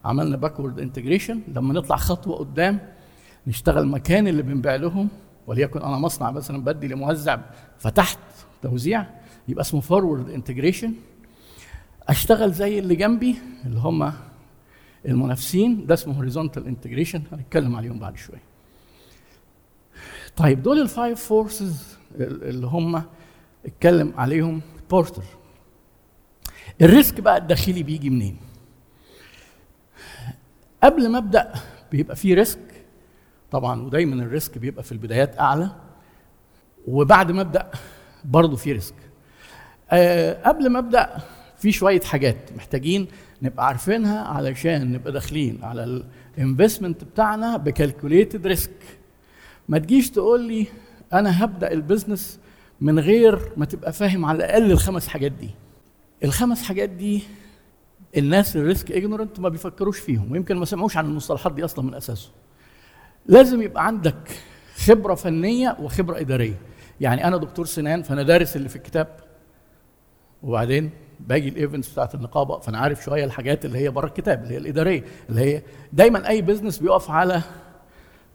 [0.05, 2.79] عملنا backward integration لما نطلع خطوة قدام
[3.47, 5.09] نشتغل مكان اللي بنبيع لهم
[5.47, 7.39] وليكن أنا مصنع مثلا بدي لموزع
[7.79, 8.19] فتحت
[8.63, 9.07] توزيع
[9.49, 10.93] يبقى اسمه forward integration
[12.11, 14.13] أشتغل زي اللي جنبي اللي هم
[15.07, 15.87] المنافسين.
[15.87, 18.43] ده اسمه horizontal integration هنتكلم عليهم بعد شوية.
[20.37, 23.03] طيب دول ال five forces اللي هم
[23.67, 25.23] اتكلم عليهم بورتر
[26.81, 28.37] ال risk بقى الداخلي بيجي منين؟
[30.83, 31.53] قبل ما أبدأ
[31.93, 32.85] بيبقى في risk.
[33.51, 35.71] طبعا ودايما ال risk بيبقى في البدايات أعلى
[36.89, 37.71] وبعد ما أبدأ
[38.25, 38.95] برضه في risk.
[39.91, 41.17] أه قبل ما أبدأ
[41.61, 43.07] في شوية حاجات محتاجين
[43.43, 46.03] نبقى عارفينها علشان نبقى داخلين على
[46.39, 48.71] ال investment بتاعنا ب calculated risk
[49.69, 50.67] ما تجيش تقول لي
[51.13, 52.39] أنا هبدأ ال business
[52.81, 55.51] من غير ما تبقى فاهم على الأقل الخمس حاجات دي.
[56.25, 57.23] الخمس حاجات دي
[58.17, 61.95] الناس ال risk ignorant ما بيفكروش فيهم ويمكن ما سمعوش عن المصطلحات دي أصلا من
[61.95, 62.31] أساسه.
[63.27, 64.31] لازم يبقى عندك
[64.77, 66.61] خبرة فنية وخبرة إدارية.
[67.01, 69.17] يعني أنا دكتور سنان فأنا دارس اللي في الكتاب.
[70.43, 70.91] وبعدين؟
[71.29, 72.59] باجي ال events بتاعت النقابة.
[72.59, 76.43] فأنا عارف شوية الحاجات اللي هي بره الكتاب اللي هي الإدارية اللي هي دايما أي
[76.43, 77.43] business بيقف على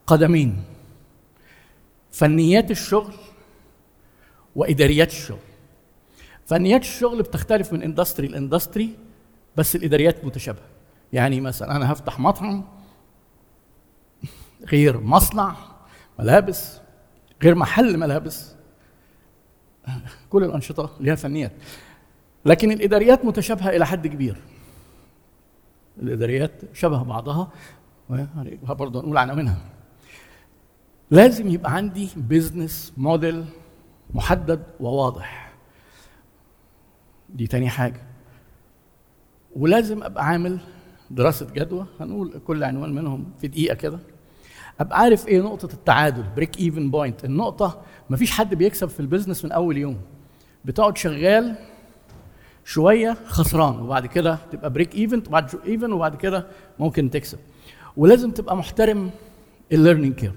[0.08, 0.64] قدمين.
[2.12, 3.14] فنيات الشغل
[4.56, 5.40] وإداريات الشغل.
[6.46, 8.96] فنيات الشغل بتختلف من industry ل industry
[9.56, 10.66] بس الإداريات متشابهة.
[11.14, 12.64] يعني مثلا أنا هفتح مطعم
[14.72, 15.56] غير مصنع
[16.20, 16.78] ملابس
[17.44, 18.56] غير محل ملابس.
[20.30, 21.52] كل الأنشطة ليها فنيات.
[22.46, 24.38] لكن الإداريات متشابهة إلى حد كبير.
[26.00, 27.50] الإداريات شبه بعضها
[28.70, 29.58] برضه نقول عناوينها
[31.12, 33.46] لازم يبقى عندي business model
[34.14, 35.54] محدد وواضح.
[37.30, 38.02] دي تاني حاجة.
[39.56, 40.60] ولازم أبقى عامل
[41.12, 44.00] دراسة جدوى هنقول كل عنوان منهم في دقيقة كده.
[44.80, 49.46] أبقى عارف إيه نقطة التعادل break even point النقطة مفيش حد بيكسب في ال business
[49.46, 49.98] من أول يوم.
[50.66, 51.56] بتقعد شغال
[52.66, 56.48] شوية خسران وبعد كده تبقى break even وبعد even وبعد كده
[56.80, 57.38] ممكن تكسب.
[57.98, 59.10] ولازم تبقى محترم
[59.72, 60.34] ال learning curve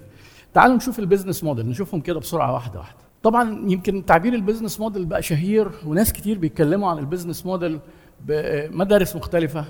[0.55, 2.99] تعالوا نشوف ال business model نشوفهم كده بسرعة واحدة واحدة.
[3.23, 7.81] طبعا يمكن تعبير ال business model بقى شهير وناس كتير بيتكلموا عن ال business model
[8.21, 9.65] بمدارس مختلفة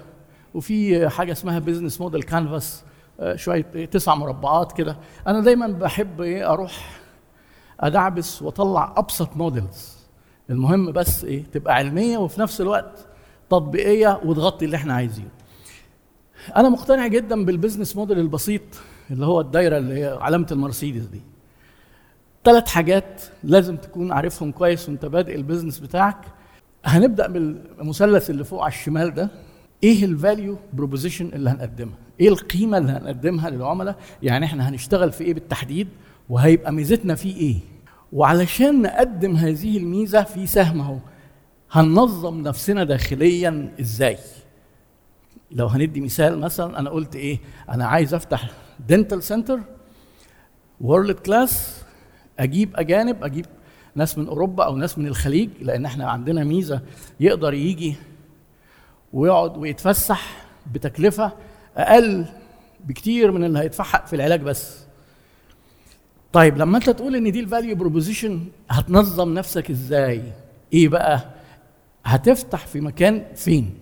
[0.54, 2.84] وفي حاجة اسمها business model canvas
[3.34, 4.96] شوية تسع مربعات كده.
[5.26, 7.00] أنا دايما بحب إيه أروح
[7.80, 9.97] أدعبس وأطلع أبسط models
[10.50, 13.06] المهم بس إيه تبقى علمية وفي نفس الوقت
[13.50, 15.28] تطبيقية وتغطي اللي إحنا عايزينه.
[16.56, 18.62] أنا مقتنع جدا بال business model البسيط
[19.10, 21.20] اللي هو الدايرة اللي هي علامة المرسيدس دي.
[22.44, 26.20] ثلاث حاجات لازم تكون عارفهم كويس وأنت بادئ ال business بتاعك.
[26.84, 29.30] هنبدأ بالمثلث اللي فوق على الشمال ده.
[29.84, 35.24] إيه ال value proposition اللي هنقدمها؟ إيه القيمة اللي هنقدمها للعملاء؟ يعني إحنا هنشتغل في
[35.24, 35.88] إيه بالتحديد؟
[36.28, 37.56] وهيبقى ميزتنا فيه إيه؟
[38.12, 40.98] وعلشان نقدم هذه الميزة في سهم اهو
[41.72, 44.18] هننظم نفسنا داخليا إزاي؟
[45.50, 48.50] لو هندي مثال مثلا أنا قلت إيه؟ أنا عايز أفتح
[48.88, 49.60] dental center
[50.80, 51.82] world class
[52.38, 53.46] أجيب أجانب أجيب
[53.94, 56.80] ناس من أوروبا أو ناس من الخليج لأن إحنا عندنا ميزة
[57.20, 57.94] يقدر يجي
[59.12, 61.32] ويقعد ويتفسح بتكلفة
[61.76, 62.24] أقل
[62.84, 64.87] بكتير من اللي هيدفعها في العلاج بس.
[66.32, 70.22] طيب لما انت تقول ان دي ال value proposition هتنظم نفسك إزاي؟
[70.72, 71.30] إيه بقى؟
[72.04, 73.74] هتفتح في مكان فين؟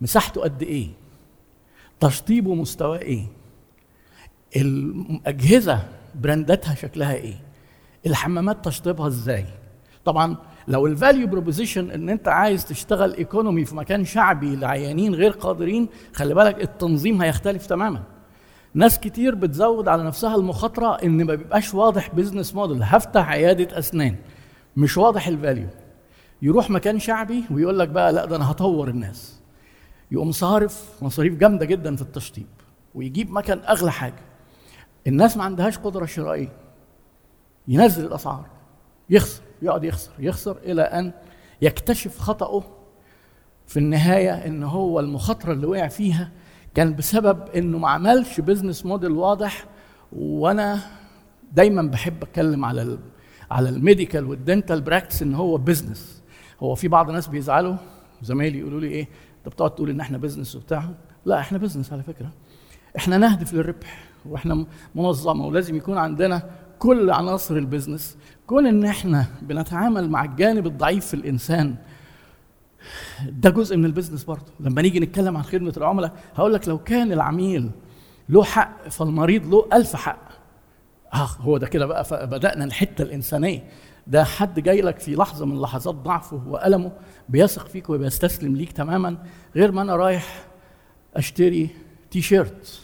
[0.00, 0.88] مساحته قد إيه؟
[2.00, 3.26] تشطيبه مستواه إيه؟
[4.56, 5.82] الأجهزة
[6.14, 7.34] brandاتها شكلها إيه؟
[8.06, 9.44] الحمامات تشطيبها إزاي؟
[10.04, 10.36] طبعا
[10.68, 15.88] لو ال value proposition ان انت عايز تشتغل economy في مكان شعبي لعيانين غير قادرين
[16.14, 18.02] خلي بالك التنظيم هيختلف تماما.
[18.74, 24.16] ناس كتير بتزود على نفسها المخاطرة إن ما بيبقاش واضح business model هفتح عيادة أسنان.
[24.76, 25.66] مش واضح ال value
[26.42, 29.40] يروح مكان شعبي ويقول لك بقى لا ده أنا هطور الناس.
[30.10, 32.46] يقوم صارف مصاريف جامدة جدا في التشطيب
[32.94, 34.22] ويجيب مكان أغلى حاجة.
[35.06, 36.52] الناس ما عندهاش قدرة شرائية.
[37.68, 38.46] ينزل الأسعار.
[39.10, 39.42] يخسر.
[39.62, 40.10] يقعد يخسر.
[40.18, 41.12] يخسر إلى أن
[41.62, 42.62] يكتشف خطأه
[43.66, 46.30] في النهاية إن هو المخاطرة اللي وقع فيها
[46.74, 49.64] كان بسبب إنه ما عملش business model واضح
[50.12, 50.78] وأنا
[51.52, 52.98] دايما بحب أتكلم على
[53.50, 56.22] على ال medical وال dental practice إن هو business
[56.62, 57.76] هو في بعض الناس بيزعلوا
[58.22, 60.84] زمايلي يقولوا لي إيه أنت بتقعد تقول إن إحنا business وبتاع.
[61.24, 62.30] لا إحنا business على فكرة.
[62.96, 68.16] إحنا نهدف للربح وإحنا منظمة ولازم يكون عندنا كل عناصر ال business
[68.46, 71.74] كون إن إحنا بنتعامل مع الجانب الضعيف في الإنسان
[73.28, 74.52] ده جزء من ال business برضه.
[74.60, 77.70] لما نيجي نتكلم عن خدمة العملاء هقول لك لو كان العميل
[78.28, 80.28] له حق فالمريض له ألف حق.
[81.14, 83.64] آه هو ده كده بقى بدأنا الحته الإنسانية.
[84.06, 86.92] ده حد جاي لك في لحظة من لحظات ضعفه وألمه
[87.28, 89.16] بيثق فيك وبيستسلم ليك تماما
[89.56, 90.44] غير ما أنا رايح
[91.16, 91.68] أشتري
[92.10, 92.80] تي شيرت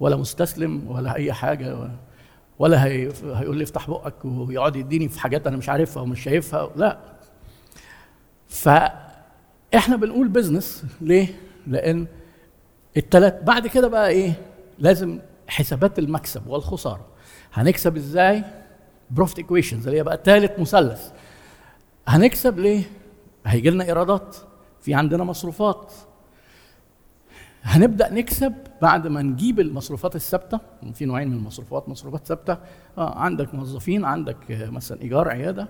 [0.00, 1.90] ولا مستسلم ولا أي حاجة
[2.58, 6.70] ولا هي هيقول لي افتح بقك ويقعد يديني في حاجات أنا مش عارفها ومش شايفها.
[6.76, 6.98] لا.
[8.52, 11.28] فاحنا بنقول business ليه؟
[11.66, 12.06] لأن
[12.96, 14.32] التلات بعد كده بقى إيه؟
[14.78, 17.06] لازم حسابات المكسب والخسارة.
[17.52, 18.44] هنكسب إزاي؟
[19.10, 21.10] profit equations اللي هي بقى ثالث مثلث.
[22.08, 22.82] هنكسب ليه؟
[23.46, 24.36] هيجي لنا إيرادات.
[24.80, 25.92] في عندنا مصروفات.
[27.62, 30.60] هنبدأ نكسب بعد ما نجيب المصروفات الثابتة.
[30.94, 31.88] في نوعين من المصروفات.
[31.88, 32.56] مصروفات ثابتة.
[32.98, 35.68] آه عندك موظفين عندك مثلا إيجار عيادة.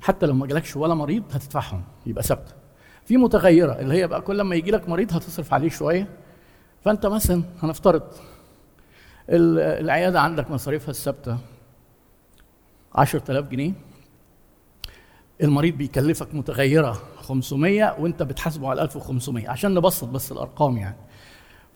[0.00, 2.52] حتى لو ما جالكش ولا مريض هتدفعهم يبقى ثابته
[3.06, 6.08] في متغيرة اللي هي بقى كل ما يجي لك مريض هتصرف عليه شوية.
[6.84, 8.02] فأنت مثلا هنفترض
[9.28, 11.38] العيادة عندك مصاريفها الثابتة
[12.94, 13.72] 10000 جنيه.
[15.42, 20.96] المريض بيكلفك متغيرة 500 وأنت بتحاسبه على 1500 عشان نبسط بس الأرقام يعني.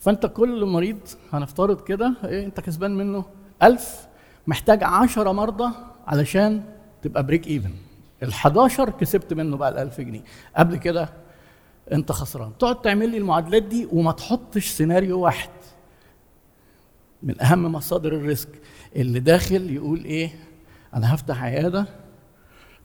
[0.00, 0.98] فأنت كل مريض
[1.32, 3.24] هنفترض كده إيه أنت كسبان منه
[3.62, 4.06] 1000
[4.46, 5.72] محتاج 10 مرضى
[6.06, 6.62] علشان
[7.02, 7.74] تبقى break even
[8.22, 10.20] ال 11 كسبت منه بقى ال 1000 جنيه.
[10.56, 11.08] قبل كده
[11.92, 12.52] أنت خسران.
[12.58, 15.50] تقعد تعمل لي المعادلات دي وما تحطش سيناريو واحد.
[17.22, 18.48] من أهم مصادر ال risk
[18.96, 20.30] اللي داخل يقول إيه؟
[20.94, 21.86] أنا هفتح عيادة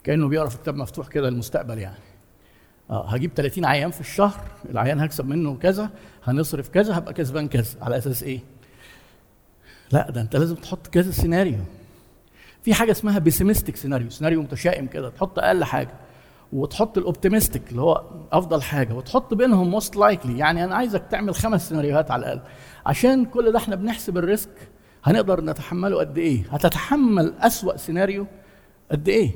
[0.03, 1.97] كأنه بيقرا في كتاب مفتوح كده المستقبل يعني.
[2.89, 4.41] آه هجيب 30 عيان في الشهر.
[4.69, 5.89] العيان هكسب منه كذا.
[6.23, 7.75] هنصرف كذا هبقى كسبان كذا.
[7.81, 8.39] على أساس إيه؟
[9.91, 11.59] لا ده أنت لازم تحط كذا سيناريو.
[12.63, 15.93] في حاجة اسمها pessimistic scenario سيناريو متشائم كده تحط أقل حاجة
[16.53, 21.35] وتحط ال optimistic اللي هو أفضل حاجة وتحط بينهم most likely يعني أنا عايزك تعمل
[21.35, 22.41] خمس سيناريوهات على الأقل.
[22.85, 24.49] عشان كل ده إحنا بنحسب ال risk
[25.03, 28.27] هنقدر نتحمله قد إيه؟ هتتحمل أسوأ سيناريو
[28.91, 29.31] قد إيه؟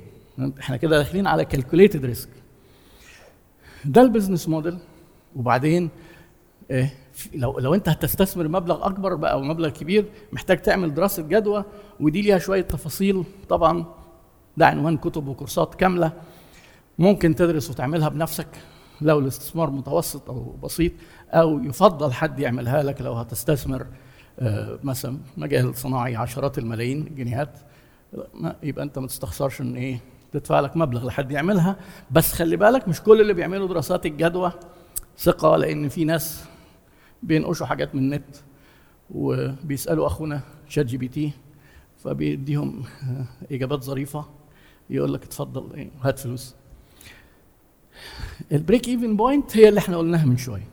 [0.60, 2.30] إحنا كده داخلين على calculated risk
[3.86, 4.78] ده ال business model
[5.36, 5.90] وبعدين
[6.72, 6.94] إيه؟
[7.34, 11.64] لو لو انت هتستثمر مبلغ اكبر بقى أو مبلغ كبير محتاج تعمل دراسة جدوى
[12.00, 13.24] ودي ليها شوية تفاصيل.
[13.50, 13.86] طبعا
[14.58, 16.12] ده عنوان كتب وكورسات كاملة
[17.00, 18.48] ممكن تدرس وتعملها بنفسك
[19.02, 20.92] لو الاستثمار متوسط أو بسيط
[21.32, 23.88] أو يفضل حد يعملها لك لو هتستثمر
[24.40, 27.60] آه، مثلا مجال صناعي عشرات الملايين الجنيهات
[28.64, 30.00] يبقى انت ما تستخسرش ان إيه
[30.34, 31.76] تدفع لك مبلغ لحد يعملها.
[32.12, 34.52] بس خلي بالك مش كل اللي بيعملوا دراسات الجدوى
[35.18, 36.44] ثقة لأن في ناس
[37.24, 38.36] بينقلوا حاجات من النت
[39.12, 41.32] وبيسألوا أخونا ChatGPT
[41.98, 42.84] فبيديهم
[43.52, 44.26] إجابات ظريفة
[44.90, 46.56] يقول لك اتفضل هات فلوس.
[48.52, 50.68] ال break even point هي اللي إحنا قلناها من شوية.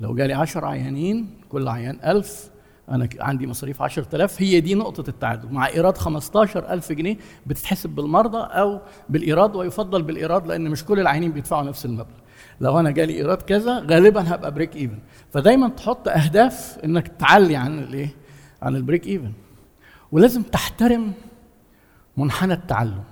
[0.00, 2.50] لو جالي 10 عيانين كل عيان 1000
[2.88, 5.52] أنا عندي مصاريف 10000 هي دي نقطة التعادل.
[5.52, 11.62] مع إيراد 15000 جنيه بتتحسب بالمرضى أو بالإيراد ويفضل بالإيراد لأن مش كل العيانين بيدفعوا
[11.62, 12.21] نفس المبلغ.
[12.62, 14.98] لو أنا جالي إيراد كذا غالبا هبقى break even
[15.32, 18.08] فدايما تحط أهداف إنك تعلي عن الايه
[18.62, 19.32] عن ال break even
[20.12, 21.12] ولازم تحترم
[22.16, 23.02] منحنى التعلم.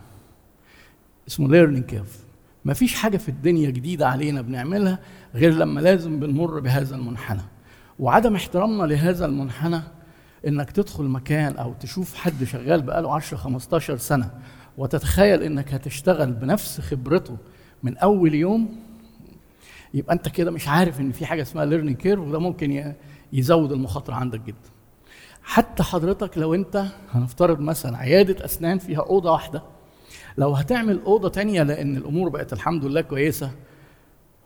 [1.29, 2.19] اسمه learning curve
[2.65, 4.99] مفيش حاجة في الدنيا جديدة علينا بنعملها
[5.35, 7.43] غير لما لازم بنمر بهذا المنحنى.
[7.99, 9.81] وعدم احترامنا لهذا المنحنى
[10.47, 14.31] إنك تدخل مكان أو تشوف حد شغال بقاله 10 15 سنة
[14.79, 17.37] وتتخيل إنك هتشتغل بنفس خبرته
[17.83, 18.89] من أول يوم
[19.94, 22.94] يبقى انت كده مش عارف ان في حاجة اسمها learning curve وده ممكن
[23.33, 24.70] يزود المخاطرة عندك جدا.
[25.42, 29.62] حتى حضرتك لو انت هنفترض مثلا عيادة أسنان فيها أوضة واحدة
[30.38, 33.50] لو هتعمل أوضة تانية لأن الأمور بقت الحمد لله كويسة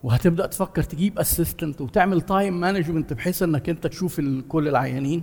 [0.02, 5.22] وهتبدأ تفكر تجيب assistant وتعمل time management بحيث إنك انت تشوف كل العيانين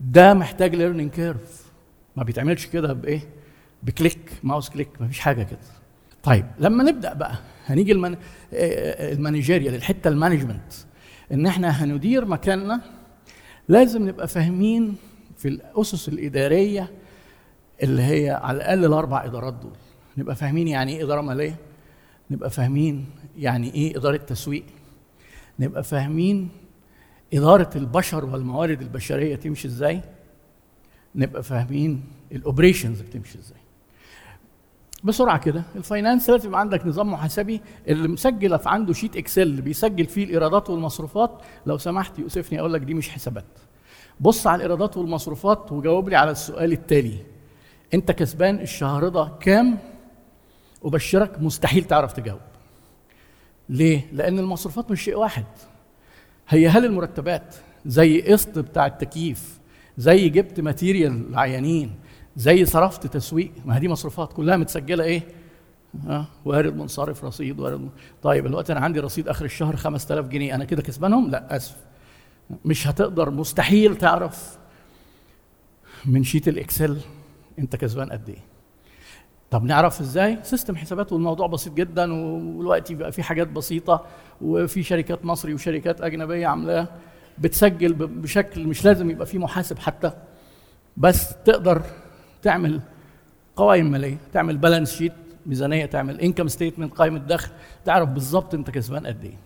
[0.00, 1.72] ده محتاج learning curve
[2.16, 3.20] ما بيتعملش كده بإيه؟
[3.82, 5.58] ب click mouse click ما فيش حاجة كده.
[6.22, 7.34] طيب لما نبدأ بقى
[7.66, 8.16] هنيجي المن...
[8.52, 10.72] ال managerial الحته ال management.
[11.32, 12.80] إن إحنا هندير مكاننا
[13.68, 14.96] لازم نبقى فاهمين
[15.36, 16.90] في الأسس الإدارية
[17.82, 19.72] اللي هي على الأقل الأربع إدارات دول.
[20.16, 21.56] نبقى فاهمين يعني إيه إدارة مالية؟
[22.30, 23.06] نبقى فاهمين
[23.38, 24.64] يعني إيه إدارة تسويق.
[25.58, 26.48] نبقى فاهمين
[27.34, 30.00] إدارة البشر والموارد البشرية تمشي إزاي.
[31.14, 33.58] نبقى فاهمين ال operations بتمشي إزاي.
[35.04, 35.62] بسرعة كده.
[35.76, 40.24] ال finance لازم يبقى عندك نظام محاسبي اللي مسجل في عنده sheet Excel بيسجل فيه
[40.24, 41.42] الإيرادات والمصروفات.
[41.66, 43.44] لو سمحت يؤسفني أقول لك دي مش حسابات.
[44.20, 47.16] بص على الإيرادات والمصروفات وجاوب لي على السؤال التالي.
[47.94, 49.78] أنت كسبان الشهر ده كام؟
[50.82, 52.40] وأبشرك مستحيل تعرف تجاوب.
[53.68, 55.44] ليه؟ لأن المصروفات مش شيء واحد.
[56.48, 57.54] هي هل المرتبات
[57.86, 59.58] زي قسط بتاع التكييف
[59.98, 61.92] زي جبت material العيانين
[62.36, 63.52] زي صرفت تسويق.
[63.64, 65.22] ما دي مصروفات كلها متسجلة إيه؟
[66.06, 67.88] ها وارد منصرف رصيد وارد من...
[68.22, 70.54] طيب دلوقتي أنا عندي رصيد آخر الشهر 5000 جنيه.
[70.54, 71.76] أنا كده كسبانهم؟ لا آسف.
[72.64, 74.58] مش هتقدر مستحيل تعرف
[76.06, 76.98] من sheet ال Excel
[77.58, 78.38] أنت كسبان قد إيه.
[79.50, 84.06] طب نعرف إزاي؟ system حسابات والموضوع بسيط جدا والوقت بقى في حاجات بسيطة
[84.40, 86.88] وفي شركات مصري وشركات أجنبية عاملاه
[87.38, 90.12] بتسجل بشكل مش لازم يبقى فيه محاسب حتى
[90.96, 91.82] بس تقدر
[92.42, 92.80] تعمل
[93.56, 95.12] قوائم مالية تعمل balance sheet
[95.46, 97.50] ميزانية تعمل income statement قائمة دخل
[97.84, 99.36] تعرف بالظبط انت كسبان قد إيه.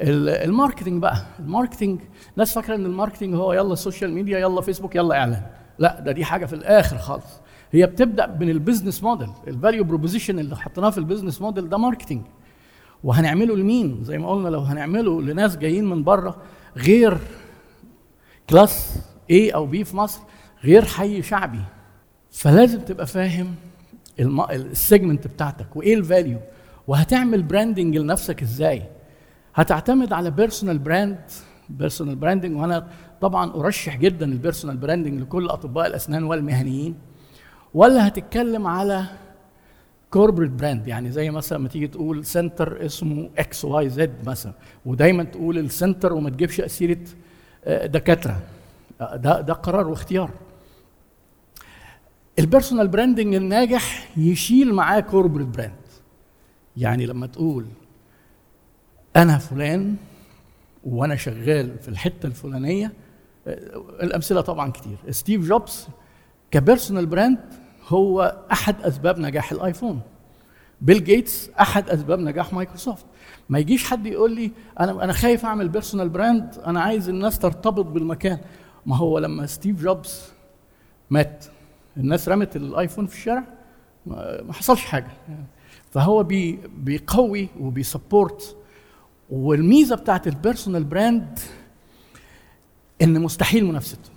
[0.00, 2.00] ال- ال marketing بقى ال marketing
[2.36, 5.42] ناس فاكرة إن ال marketing هو يلا ال social media يلا فيسبوك يلا إعلان.
[5.78, 7.24] لا ده دي حاجة في الآخر خالص.
[7.72, 11.68] هي بتبدأ من ال business model ال value proposition اللي حطيناه في ال business model
[11.68, 12.22] ده marketing
[13.04, 16.36] وهنعمله لمين؟ زي ما قلنا لو هنعمله لناس جايين من بره
[16.76, 17.18] غير
[18.50, 18.98] class
[19.32, 20.20] A أو B في مصر
[20.64, 21.60] غير حي شعبي.
[22.32, 23.54] فلازم تبقى فاهم
[24.20, 24.40] الم...
[24.40, 26.38] ال segment بتاعتك وإيه ال value
[26.88, 28.82] وهتعمل branding لنفسك إزاي.
[29.54, 31.18] هتعتمد على personal brand
[31.68, 32.88] personal branding وأنا
[33.20, 36.94] طبعا أرشح جدا ال personal branding لكل أطباء الأسنان والمهنيين.
[37.74, 39.04] ولا هتتكلم على
[40.10, 44.52] corporate brand يعني زي مثلا ما تيجي تقول center اسمه XYZ مثلا.
[44.86, 46.98] ودايما تقول ال center وما تجيبش سيره
[47.64, 48.40] آه، دكاترة.
[49.00, 50.30] آه، ده ده قرار واختيار.
[52.38, 55.72] ال personal branding الناجح يشيل معاه corporate brand
[56.76, 57.66] يعني لما تقول
[59.16, 59.96] أنا فلان
[60.84, 62.92] وأنا شغال في الحتة الفلانية
[63.46, 64.96] آه، الأمثلة طبعا كتير.
[65.10, 65.88] ستيف جوبز
[66.50, 67.38] ك personal brand
[67.88, 70.00] هو أحد أسباب نجاح ال iPhone.
[70.80, 73.06] بيل جيتس أحد أسباب نجاح مايكروسوفت.
[73.48, 77.84] ما يجيش حد يقول لي أنا أنا خايف أعمل personal brand أنا عايز الناس ترتبط
[77.84, 78.38] بالمكان.
[78.86, 80.22] ما هو لما ستيف جوبز
[81.10, 81.44] مات
[81.96, 83.44] الناس رمت ال iPhone في الشارع
[84.06, 85.10] ما حصلش حاجة.
[85.90, 88.56] فهو بي بيقوي وبي support.
[89.30, 91.38] والميزة بتاعت ال personal brand
[93.02, 94.10] إن مستحيل منافسته.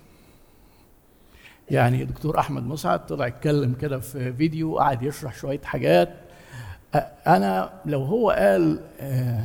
[1.70, 6.14] يعني دكتور أحمد مسعد طلع يتكلم كده في فيديو قعد يشرح شوية حاجات.
[7.26, 9.44] أنا لو هو قال آه،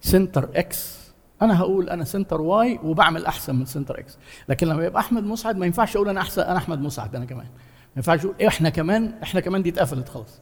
[0.00, 1.01] center X
[1.44, 4.18] أنا هقول أنا center Y وبعمل أحسن من center X.
[4.48, 7.46] لكن لما يبقى أحمد مسعد ما ينفعش أقول أنا احسن أنا أحمد مسعد أنا كمان.
[7.46, 10.40] ما ينفعش أقول إحنا كمان إحنا كمان دي اتقفلت خلاص.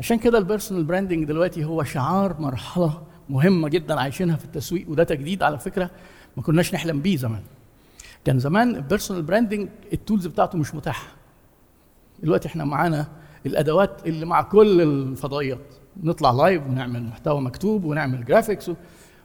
[0.00, 5.04] عشان كده ال personal branding دلوقتي هو شعار مرحلة مهمة جدا عايشينها في التسويق وده
[5.04, 5.90] تجديد على فكرة
[6.36, 7.42] ما كناش نحلم بيه زمان.
[8.24, 11.06] كان زمان ال personal branding ال tools بتاعته مش متاحة.
[12.22, 13.06] دلوقتي إحنا معانا
[13.46, 15.74] الأدوات اللي مع كل الفضائيات.
[16.02, 18.70] نطلع live ونعمل محتوى مكتوب ونعمل graphics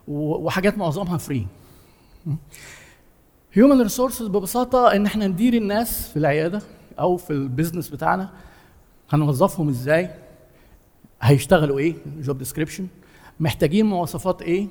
[0.08, 1.48] وحاجات معظمها free
[3.54, 6.62] human resources ببساطة إن إحنا ندير الناس في العيادة
[7.00, 8.30] أو في ال business بتاعنا
[9.10, 10.10] هنوظفهم إزاي
[11.22, 12.88] هيشتغلوا إيه job description
[13.40, 14.68] محتاجين مواصفات إيه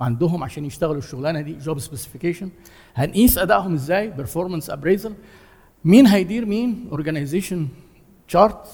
[0.00, 2.50] عندهم عشان يشتغلوا الشغلانة دي job specification
[2.94, 5.14] هنقيس أدائهم إزاي performance appraisal
[5.84, 7.68] مين هيدير مين organization
[8.28, 8.66] chart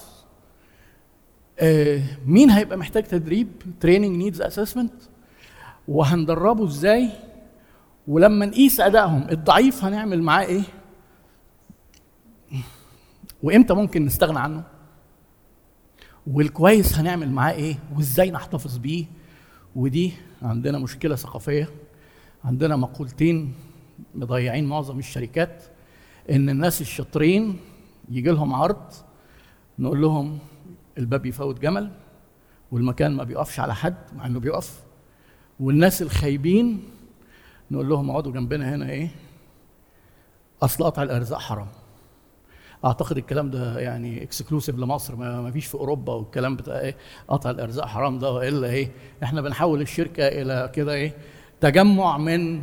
[2.27, 3.49] مين هيبقى محتاج تدريب
[3.81, 4.93] training needs assessment
[5.89, 7.11] وهندربه إزاي؟
[8.09, 10.63] ولما نقيس أدائهم الضعيف هنعمل معاه إيه؟
[13.43, 14.65] وإمتى ممكن نستغنى عنه؟
[16.27, 19.05] والكويس هنعمل معاه إيه؟ وإزاي نحتفظ بيه؟
[19.77, 20.13] ودي
[20.43, 21.69] عندنا مشكلة ثقافية
[22.45, 23.55] عندنا مقولتين
[24.15, 25.65] مضيعين معظم الشركات
[26.31, 27.59] إن الناس الشاطرين
[28.11, 28.93] يجي لهم عرض
[29.79, 30.39] نقول لهم
[30.99, 31.91] الباب يفوت جمل
[32.73, 34.86] والمكان ما بيقفش على حد مع إنه بيقف.
[35.61, 36.83] والناس الخايبين
[37.71, 39.09] نقول لهم اقعدوا جنبنا هنا إيه؟
[40.63, 41.67] اصل قطع الارزاق حرام.
[42.85, 46.97] اعتقد الكلام ده يعني exclusive لمصر ما فيش في اوروبا والكلام بتاع إيه؟
[47.29, 48.91] قطع الارزاق حرام ده والا إيه؟
[49.23, 51.13] إحنا بنحول الشركة إلى كده إيه؟
[51.61, 52.63] تجمع من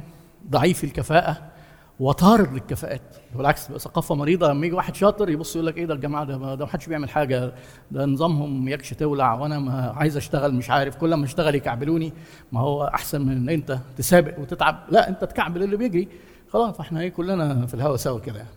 [0.49, 1.52] ضعيف الكفاءة
[1.99, 3.01] وطارد للكفاءات.
[3.35, 4.47] بالعكس ثقافة مريضة.
[4.47, 7.09] لما يجي واحد شاطر يبص يقول لك إيه ده الجماعة ده ده ما حدش بيعمل
[7.09, 7.53] حاجة.
[7.91, 9.33] ده نظامهم يكش تولع.
[9.33, 10.95] وأنا ما عايز أشتغل مش عارف.
[10.95, 12.13] كل ما أشتغل يكعبلوني.
[12.51, 14.83] ما هو أحسن من إن أنت تسابق وتتعب.
[14.89, 16.07] لا أنت تكعبل اللي بيجري.
[16.49, 18.49] خلاص فاحنا إيه كلنا في الهوا سوا كده يعني.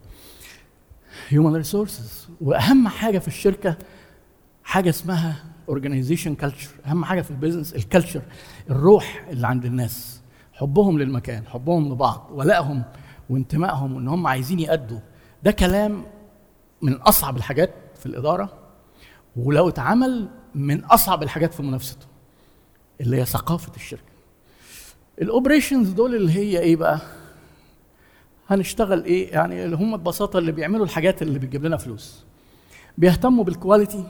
[1.28, 3.76] human resources وأهم حاجة في الشركة
[4.64, 8.22] حاجة اسمها organization culture أهم حاجة في ال business ال culture
[8.70, 10.20] الروح اللي عند الناس.
[10.52, 12.82] حبهم للمكان حبهم لبعض ولائهم
[13.30, 14.98] وانتمائهم وإن هم عايزين يأدوا.
[15.42, 16.04] ده كلام
[16.82, 18.52] من أصعب الحاجات في الإدارة
[19.36, 22.06] ولو اتعمل من أصعب الحاجات في منافسته
[23.00, 24.02] اللي هي ثقافة الشركة.
[25.22, 27.00] ال operations دول اللي هي إيه بقى؟
[28.48, 32.24] هنشتغل إيه؟ يعني اللي هم ببساطة اللي بيعملوا الحاجات اللي بتجيب لنا فلوس.
[32.98, 34.04] بيهتموا بال quality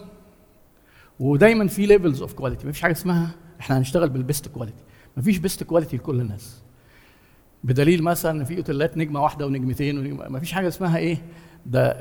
[1.20, 4.82] ودايما في levels of quality مفيش حاجة اسمها إحنا هنشتغل بال best quality
[5.16, 6.62] مفيش best quality لكل الناس.
[7.64, 11.22] بدليل مثلا إن في أوتيلات نجمة واحدة ونجمتين ونجمة مفيش حاجة اسمها إيه؟
[11.66, 11.96] ده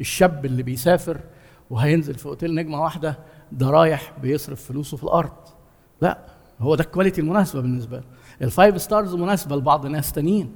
[0.00, 1.20] الشاب اللي بيسافر
[1.70, 3.18] وهينزل في أوتيل نجمة واحدة
[3.52, 5.32] ده رايح بيصرف فلوسه في الأرض.
[6.02, 6.18] لا
[6.60, 8.04] هو ده ال quality المناسبة بالنسبة له.
[8.42, 10.54] ال five stars مناسبة لبعض ناس تانيين.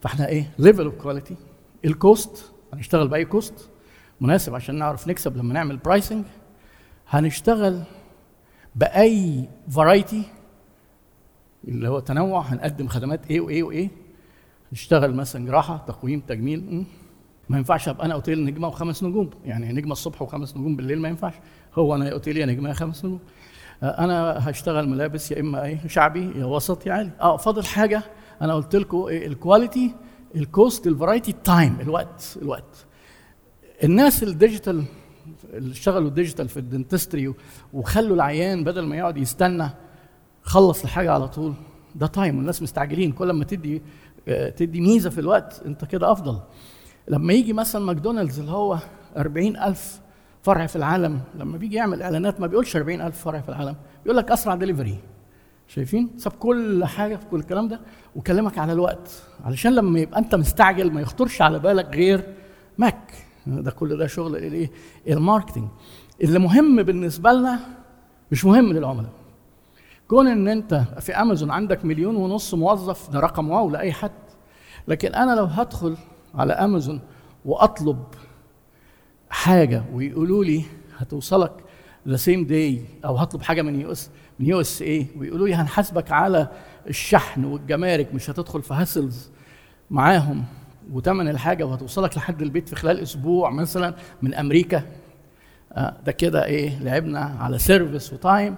[0.00, 1.36] فإحنا إيه؟ level of quality
[1.84, 3.70] ال cost هنشتغل بأي cost
[4.20, 6.24] مناسب عشان نعرف نكسب لما نعمل pricing
[7.08, 7.82] هنشتغل
[8.74, 10.22] بأي variety
[11.68, 13.90] اللي هو تنوع هنقدم خدمات إيه وإيه وإيه.
[14.72, 16.84] نشتغل مثلا جراحة تقويم تجميل.
[17.48, 19.30] ما ينفعش أبقى أنا أوتيل نجمة وخمس نجوم.
[19.44, 21.34] يعني نجمة الصبح وخمس نجوم بالليل ما ينفعش.
[21.74, 23.20] هو أنا أوتيل يا نجمة يا خمس نجوم.
[23.82, 27.10] أنا هشتغل ملابس يا إما إيه شعبي يا وسط يا عالي.
[27.20, 28.02] آه فاضل حاجة
[28.42, 29.94] أنا قلت لكم إيه الكواليتي
[30.36, 32.86] الكوست الفرايتي التايم الوقت الوقت.
[33.84, 34.84] الناس ال digital
[35.52, 37.34] اللي اشتغلوا digital في ال dentistry
[37.72, 39.70] وخلوا العيان بدل ما يقعد يستنى
[40.44, 41.52] خلص الحاجة على طول.
[41.94, 43.12] ده time والناس مستعجلين.
[43.12, 43.82] كل ما تدي
[44.56, 46.38] تدي ميزة في الوقت انت كده أفضل.
[47.08, 48.78] لما يجي مثلا ماكدونالدز اللي هو
[49.16, 50.00] 40000
[50.42, 53.76] فرع في العالم لما بيجي يعمل إعلانات ما بيقولش 40000 فرع في العالم.
[54.04, 54.98] بيقول لك أسرع دليفري
[55.68, 57.80] شايفين؟ ساب كل حاجة في كل الكلام ده
[58.16, 59.22] وكلمك على الوقت.
[59.44, 62.24] علشان لما يبقى أنت مستعجل ما يخطرش على بالك غير
[62.78, 63.12] ماك.
[63.46, 64.70] ده كل ده شغل الايه
[65.08, 65.68] ال marketing
[66.22, 67.60] اللي مهم بالنسبة لنا
[68.32, 69.10] مش مهم للعملاء.
[70.08, 74.10] كون إن أنت في أمازون عندك مليون ونص موظف ده رقم wow لأي حد.
[74.88, 75.96] لكن أنا لو هدخل
[76.34, 77.00] على أمازون
[77.44, 78.04] وأطلب
[79.30, 80.62] حاجة ويقولوا لي
[80.98, 81.52] هتوصلك
[82.08, 84.10] the same day أو هطلب حاجة من US
[84.40, 86.48] من USA ويقولوا لي هنحاسبك على
[86.88, 89.30] الشحن والجمارك مش هتدخل في hassles
[89.90, 90.44] معاهم
[90.92, 94.82] وتمن الحاجة وهتوصلك لحد البيت في خلال أسبوع مثلا من أمريكا.
[95.72, 98.54] آه ده كده إيه لعبنا على service و time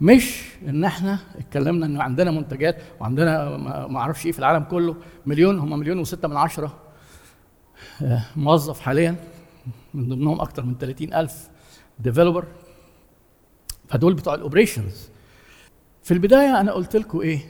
[0.00, 4.96] مش ان إحنا اتكلمنا ان عندنا منتجات وعندنا ما أعرفش إيه في العالم كله
[5.26, 6.78] مليون هم مليون وستة من عشرة
[8.02, 9.16] آه موظف حاليا
[9.94, 11.48] من ضمنهم أكتر من 30 ألف
[11.98, 12.44] developer
[13.88, 15.08] فدول بتوع ال operations
[16.02, 17.40] في البداية أنا قلت لكم إيه؟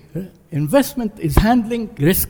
[0.55, 2.29] investment is handling risk.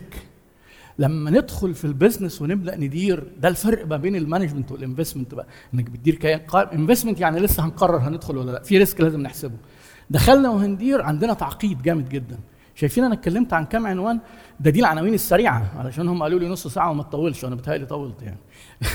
[0.98, 5.34] لما ندخل في ال business ونبدأ ندير ده الفرق ما بين ال management وال investment
[5.34, 6.40] بقى إنك بتدير كيان
[6.72, 9.56] investment يعني لسه هنقرر هندخل ولا لأ في risk لازم نحسبه.
[10.10, 12.38] دخلنا وهندير عندنا تعقيد جامد جدا.
[12.74, 14.20] شايفين أنا اتكلمت عن كام عنوان؟
[14.60, 18.22] ده دي العناوين السريعة علشان هم قالوا لي نص ساعة وما تطولش وأنا بتهيألي طولت
[18.22, 18.38] يعني.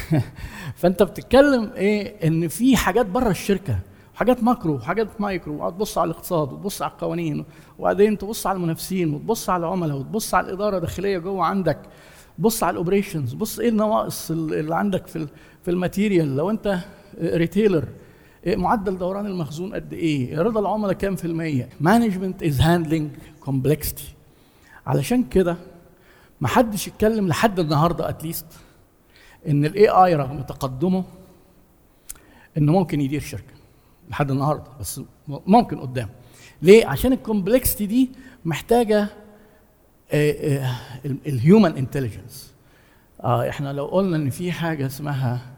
[0.79, 3.79] فأنت بتتكلم إيه؟ إن في حاجات بره الشركة
[4.15, 7.45] حاجات macro وحاجات مايكرو وتبص على الاقتصاد وتبص على القوانين
[7.79, 11.79] وبعدين تبص على المنافسين وتبص على العملاء وتبص على الإدارة الداخلية جوه عندك.
[12.39, 15.27] بص على ال operations بص إيه النواقص اللي عندك في
[15.63, 16.35] في ال material.
[16.35, 16.79] لو أنت
[17.21, 17.85] retailer
[18.47, 23.09] معدل دوران المخزون قد إيه؟ رضا العملاء كام في المية؟ management is handling
[23.39, 24.13] complexity
[24.87, 25.57] علشان كده
[26.41, 28.45] ما حدش يتكلم لحد النهارده at least
[29.47, 31.03] إن ال AI رغم تقدمه
[32.57, 33.53] إنه ممكن يدير شركة
[34.09, 36.09] لحد النهارده بس ممكن قدام.
[36.61, 38.09] ليه؟ عشان ال complexity دي
[38.45, 39.07] محتاجة
[41.25, 42.53] ال human intelligence
[43.23, 45.54] إحنا لو قلنا إن في حاجة اسمها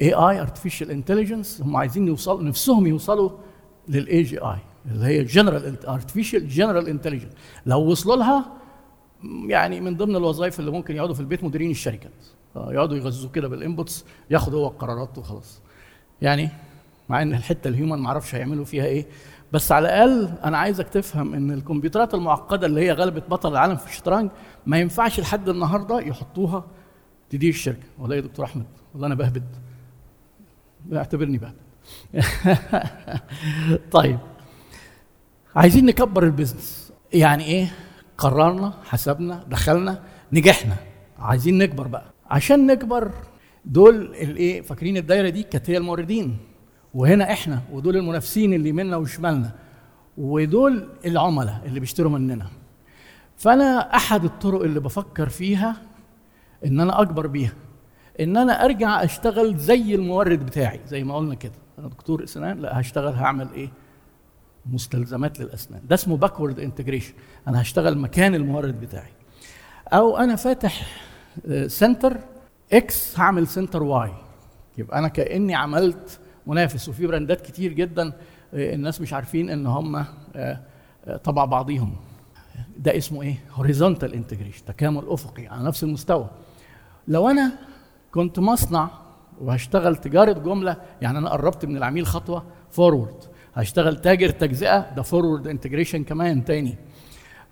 [0.00, 3.30] AI artificial intelligence هم عايزين يوصلوا نفسهم يوصلوا
[3.88, 4.58] لل AGI
[4.90, 7.32] اللي هي general artificial general intelligence
[7.66, 8.52] لو وصلوا لها
[9.46, 12.12] يعني من ضمن الوظائف اللي ممكن يقعدوا في البيت مديرين الشركات.
[12.56, 15.62] يقعدوا يغذوا كده بال inputs ياخد هو القرارات وخلاص.
[16.22, 16.48] يعني
[17.08, 19.06] مع إن الحتة ال human ما أعرفش هيعملوا فيها إيه.
[19.52, 23.86] بس على الأقل أنا عايزك تفهم إن الكمبيوترات المعقدة اللي هي غلبت بطل العالم في
[23.86, 24.30] الشطرنج
[24.66, 26.64] ما ينفعش لحد النهارده يحطوها
[27.30, 27.86] تدير الشركة.
[27.98, 29.56] ولا يا دكتور أحمد والله أنا بهبد.
[30.96, 31.56] اعتبرني بهبد
[33.92, 34.18] طيب.
[35.56, 36.92] عايزين نكبر ال business.
[37.12, 37.72] يعني إيه؟
[38.18, 40.76] قررنا حسبنا دخلنا نجحنا.
[41.18, 42.04] عايزين نكبر بقى.
[42.30, 43.10] عشان نكبر
[43.64, 46.36] دول الإيه؟ فاكرين الدايرة دي؟ كانت هي الموردين.
[46.94, 49.50] وهنا إحنا ودول المنافسين اللي منا وشمالنا.
[50.18, 52.46] ودول العملاء اللي بيشتروا مننا.
[53.36, 55.76] فأنا أحد الطرق اللي بفكر فيها
[56.66, 57.52] إن أنا أكبر بيها.
[58.20, 61.52] إن أنا أرجع أشتغل زي المورد بتاعي زي ما قلنا كده.
[61.78, 63.68] أنا دكتور أسنان لا هشتغل هعمل إيه؟
[64.66, 65.80] مستلزمات للأسنان.
[65.88, 67.12] ده اسمه backward integration
[67.48, 69.10] أنا هشتغل مكان المورد بتاعي.
[69.92, 70.86] أو أنا فاتح
[71.66, 72.16] center
[72.72, 74.12] X هعمل center Y
[74.78, 78.12] يبقى أنا كأني عملت منافس وفي brand ات كتير جدا
[78.54, 80.04] الناس مش عارفين إن هم
[81.24, 81.96] طبع بعضيهم.
[82.78, 86.30] ده اسمه إيه؟ horizontal integration تكامل أفقي على نفس المستوى.
[87.08, 87.52] لو أنا
[88.12, 88.90] كنت مصنع
[89.40, 95.46] وهشتغل تجارة جملة يعني أنا قربت من العميل خطوة forward هشتغل تاجر تجزئة ده forward
[95.46, 96.78] integration كمان تاني.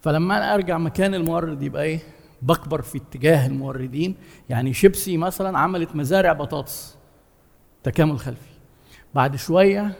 [0.00, 2.00] فلما أنا أرجع مكان المورد يبقى إيه؟
[2.42, 4.14] بكبر في اتجاه الموردين.
[4.48, 6.96] يعني شيبسي مثلا عملت مزارع بطاطس
[7.82, 8.50] تكامل خلفي.
[9.14, 9.96] بعد شوية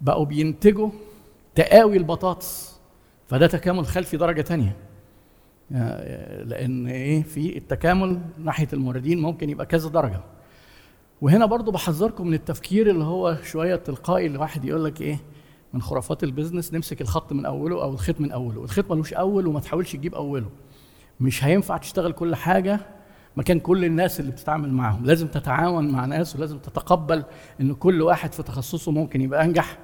[0.00, 0.90] بقوا بينتجوا
[1.54, 2.80] تقاوي البطاطس
[3.26, 4.76] فده تكامل خلفي درجة تانية.
[6.44, 10.20] لأن إيه في التكامل ناحية الموردين ممكن يبقى كذا درجة.
[11.20, 15.18] وهنا برضو بحذركم من التفكير اللي هو شوية تلقائي اللي واحد يقول لك إيه
[15.72, 18.64] من خرافات ال business نمسك الخط من أوله أو الخيط من أوله.
[18.64, 20.50] الخيط ملوش أول وما تحاولش تجيب أوله.
[21.20, 22.80] مش هينفع تشتغل كل حاجة
[23.36, 25.04] مكان كل الناس اللي بتتعامل معاهم.
[25.04, 27.24] لازم تتعاون مع ناس ولازم تتقبل
[27.60, 29.78] إن كل واحد في تخصصه ممكن يبقى أنجح.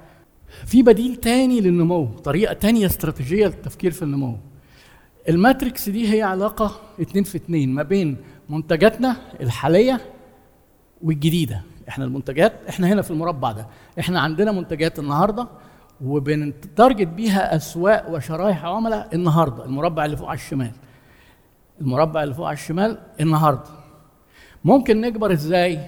[0.65, 4.37] في بديل تاني للنمو طريقة تانية استراتيجية للتفكير في النمو.
[5.29, 8.17] ال matrix دي هي علاقة اتنين في اتنين ما بين
[8.49, 10.01] منتجاتنا الحالية
[11.01, 11.61] والجديدة.
[11.89, 13.67] إحنا المنتجات إحنا هنا في المربع ده.
[13.99, 15.47] إحنا عندنا منتجات النهارده
[16.01, 20.71] وبنتارجت بيها أسواق وشرايح عملاء النهارده المربع اللي فوق على الشمال.
[21.81, 23.69] المربع اللي فوق على الشمال النهارده.
[24.65, 25.79] ممكن نكبر إزاي؟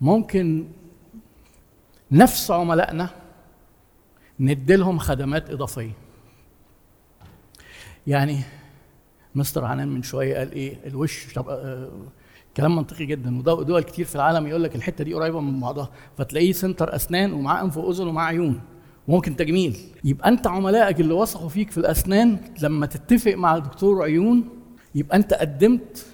[0.00, 0.68] ممكن
[2.10, 3.08] نفس عملائنا
[4.40, 6.01] نديلهم خدمات إضافية.
[8.06, 8.38] يعني
[9.34, 11.88] مستر عنان من شوية قال إيه الوش طب آه
[12.56, 13.38] كلام منطقي جدا.
[13.38, 15.90] ودول كتير في العالم يقول لك الحتة دي قريبة من بعضها.
[16.18, 18.60] فتلاقيه center أسنان ومعاه أنف وأذن ومعاه عيون.
[19.08, 19.76] وممكن تجميل.
[20.04, 24.48] يبقى أنت عملائك اللي وثقوا فيك في الأسنان لما تتفق مع دكتور عيون
[24.94, 26.06] يبقى أنت قدمت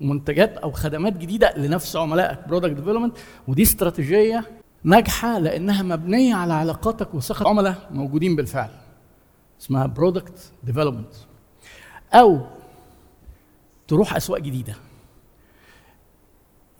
[0.00, 3.16] منتجات أو خدمات جديدة لنفس عملائك product development
[3.48, 4.44] ودي استراتيجية
[4.84, 7.48] ناجحة لأنها مبنية على علاقاتك وثقة.
[7.48, 8.70] عملاء موجودين بالفعل.
[9.60, 11.14] اسمها product development
[12.14, 12.40] أو
[13.88, 14.74] تروح أسواق جديدة.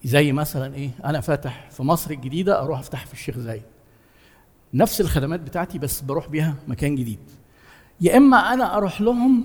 [0.05, 3.63] زي مثلا إيه أنا فاتح في مصر الجديدة أروح أفتح في الشيخ زايد.
[4.75, 7.19] نفس الخدمات بتاعتي بس بروح بيها مكان جديد.
[8.01, 9.45] يا إما أنا أروح لهم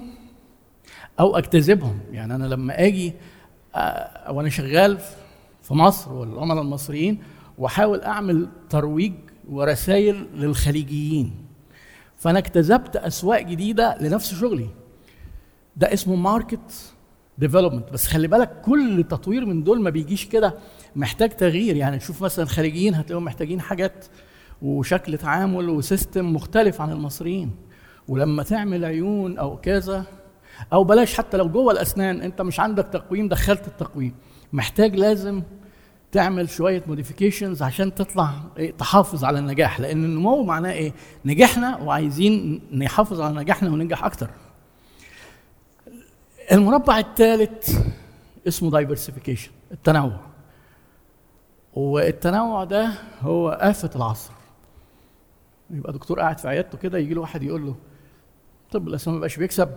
[1.19, 3.13] أو اجتذبهم يعني أنا لما آجي
[4.29, 4.99] وأنا شغال
[5.61, 7.23] في مصر والعملاء المصريين
[7.57, 9.13] وأحاول أعمل ترويج
[9.49, 11.44] ورسائل للخليجيين.
[12.25, 14.69] فانا اكتسبت اسواق جديده لنفس شغلي.
[15.77, 16.93] ده اسمه market
[17.37, 20.53] development بس خلي بالك كل تطوير من دول ما بيجيش كده
[20.95, 21.75] محتاج تغيير.
[21.75, 24.05] يعني تشوف مثلا الخليجيين هتلاقيهم محتاجين حاجات
[24.61, 27.51] وشكل تعامل و system مختلف عن المصريين.
[28.07, 30.03] ولما تعمل عيون أو كذا
[30.73, 34.15] أو بلاش حتى لو جوه الأسنان أنت مش عندك تقويم دخلت التقويم.
[34.53, 35.43] محتاج لازم
[36.11, 39.79] تعمل شوية modifications عشان تطلع إيه تحافظ على النجاح.
[39.79, 40.93] لأن النمو معناه إيه؟
[41.25, 44.29] نجحنا وعايزين نحافظ على نجاحنا وننجح أكتر.
[46.51, 47.77] المربع الثالث
[48.47, 50.19] اسمه diversification التنوع.
[51.73, 54.31] والتنوع ده هو آفة العصر.
[55.69, 57.75] يبقى دكتور قاعد في عيادته كده يجي له واحد يقول له
[58.71, 59.69] طب الاسنان ما بقاش بيكسب.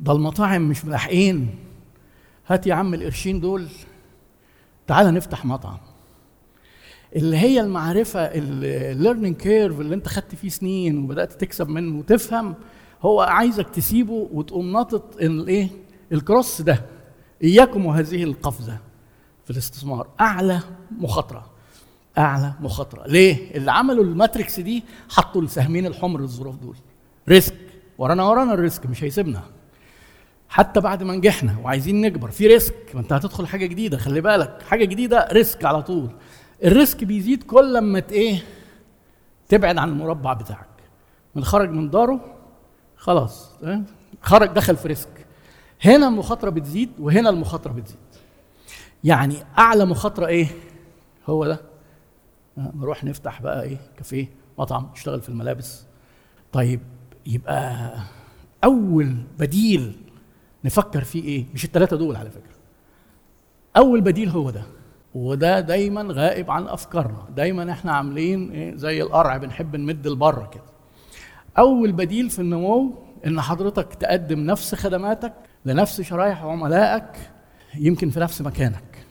[0.00, 1.58] ده المطاعم مش ملاحقين.
[2.46, 3.68] هات يا عم القرشين دول.
[4.88, 5.78] تعالى نفتح مطعم.
[7.16, 12.54] اللي هي المعرفة ال learning curve اللي انت خدت فيه سنين وبدأت تكسب منه وتفهم
[13.02, 15.68] هو عايزك تسيبه وتقوم ناطط الايه
[16.12, 16.84] ال cross ده.
[17.44, 18.78] إياكم وهذه القفزة
[19.44, 20.08] في الاستثمار.
[20.20, 20.60] أعلى
[20.98, 21.46] مخاطرة.
[22.18, 23.06] أعلى مخاطرة.
[23.06, 26.76] ليه؟ اللي عملوا ال matrix دي حطوا السهمين الحمر الظروف دول.
[27.28, 27.56] risk.
[27.98, 29.42] ورانا ورانا ال risk مش هيسيبنا.
[30.48, 32.74] حتى بعد ما نجحنا وعايزين نكبر في risk.
[32.94, 34.62] ما انت هتدخل حاجة جديدة خلي بالك.
[34.62, 36.10] حاجة جديدة risk على طول.
[36.64, 38.42] ال risk بيزيد كل لما إيه؟
[39.48, 40.68] تبعد عن المربع بتاعك.
[41.34, 42.20] من خرج من داره
[42.96, 43.50] خلاص
[44.22, 45.26] خرج دخل في risk.
[45.84, 47.98] هنا المخاطرة بتزيد وهنا المخاطرة بتزيد.
[49.04, 50.46] يعني أعلى مخاطرة إيه؟
[51.26, 51.60] هو ده.
[52.56, 54.28] نروح نفتح بقى إيه؟ كافيه
[54.58, 55.84] مطعم نشتغل في الملابس.
[56.52, 56.80] طيب
[57.26, 57.92] يبقى
[58.64, 59.96] أول بديل
[60.64, 62.54] نفكر فيه إيه؟ مش الثلاثه دول على فكرة.
[63.76, 64.62] أول بديل هو ده.
[65.14, 67.26] وده دايما غائب عن أفكارنا.
[67.36, 70.62] دايما إحنا عاملين إيه؟ زي القرع بنحب نمد لبره كده.
[71.58, 72.94] أول بديل في النمو
[73.26, 75.32] إن حضرتك تقدم نفس خدماتك
[75.64, 77.30] لنفس شرايح عملائك
[77.74, 79.06] يمكن في نفس مكانك.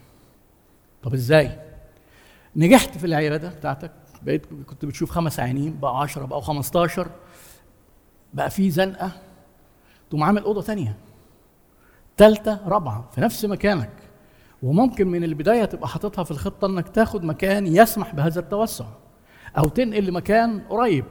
[1.04, 1.60] طب إزاي؟
[2.56, 3.92] نجحت في العيادة بتاعتك.
[4.22, 7.08] بقيت كنت بتشوف خمس عيانين بقى 10 بقى 15
[8.34, 9.12] بقى في زنقة.
[10.10, 10.96] تقوم عامل أوضة ثانية
[12.18, 13.90] ثالثه رابعة في نفس مكانك.
[14.64, 18.86] وممكن من البداية تبقى حاططها في الخطة إنك تاخد مكان يسمح بهذا التوسع
[19.58, 21.06] أو تنقل لمكان قريب.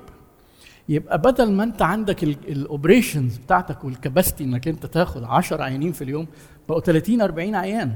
[0.88, 6.26] يبقى بدل ما أنت عندك الاوبريشنز بتاعتك والكباستي إنك أنت تاخد 10 عيانين في اليوم
[6.68, 7.94] بقوا 30 40 عيان.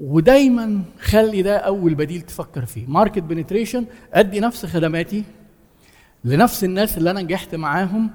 [0.00, 2.86] ودايما خلي ده أول بديل تفكر فيه.
[2.86, 5.24] market penetration أدي نفس خدماتي
[6.24, 8.10] لنفس الناس اللي أنا نجحت معاهم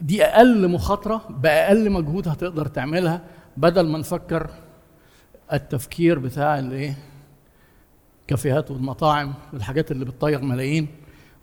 [0.00, 3.24] دي أقل مخاطرة بأقل مجهود هتقدر تعملها
[3.56, 4.50] بدل ما نفكر
[5.52, 6.98] التفكير بتاع الإيه؟
[8.26, 10.88] كافيهات والمطاعم والحاجات اللي بتطير ملايين.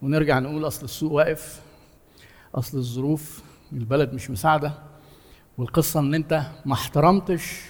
[0.02, 1.62] ونرجع نقول أصل السوق واقف
[2.56, 4.74] أصل الظروف البلد مش مساعدة.
[5.58, 7.62] والقصة إن أنت ما احترمتش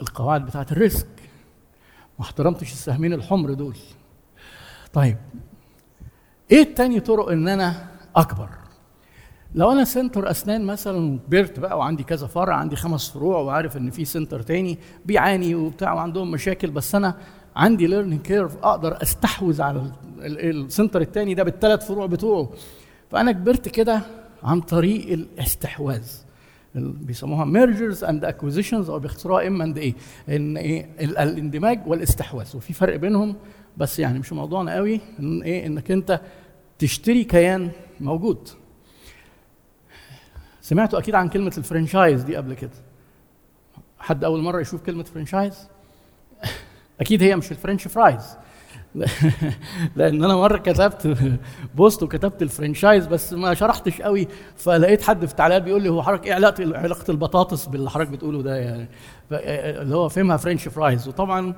[0.00, 1.08] القواعد بتاعة ال risk
[2.18, 3.76] ما احترمتش السهمين الحمر دول.
[4.92, 5.16] طيب
[6.50, 8.48] إيه التاني طرق إن أنا أكبر؟
[9.54, 13.90] لو أنا center أسنان مثلا وكبرت بقى وعندي كذا فرع عندي خمس فروع وعارف إن
[13.90, 17.14] في center تاني بيعاني وبتاع وعندهم مشاكل بس أنا
[17.56, 22.50] عندي learning curve أقدر أستحوذ على ال center الثاني ده بالثلاث فروع بتوعه.
[23.10, 24.00] فأنا كبرت كده
[24.42, 26.08] عن طريق الاستحواذ.
[26.74, 29.94] بيسموها mergers and acquisitions أو باختصارها M and A؟
[30.28, 32.56] إن إيه؟ الاندماج والاستحواذ.
[32.56, 33.36] وفي فرق بينهم
[33.76, 36.20] بس يعني مش موضوعنا قوي إن إيه؟ إنك أنت
[36.78, 37.70] تشتري كيان
[38.00, 38.48] موجود.
[40.68, 42.70] سمعتوا أكيد عن كلمة ال franchise دي قبل كده.
[43.98, 45.68] حد أول مرة يشوف كلمة franchise؟
[47.00, 48.36] أكيد هي مش ال French fries.
[49.96, 51.16] لأن أنا مرة كتبت
[51.74, 56.02] post وكتبت ال franchise بس ما شرحتش قوي فلقيت حد في التعليقات بيقول لي هو
[56.02, 58.88] حضرتك إيه علاقة علاقة البطاطس باللي حضرتك بتقوله ده يعني؟
[59.32, 61.08] اللي هو فهمها French fries.
[61.08, 61.54] وطبعا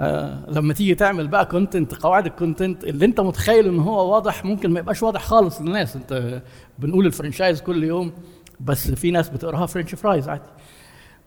[0.00, 4.44] آه لما تيجي تعمل بقى content قواعد ال content اللي أنت متخيل إن هو واضح
[4.44, 5.96] ممكن ما يبقاش واضح خالص للناس.
[5.96, 6.42] أنت
[6.78, 8.12] بنقول ال franchise كل يوم
[8.60, 10.42] بس في ناس بتقراها French fries عادي.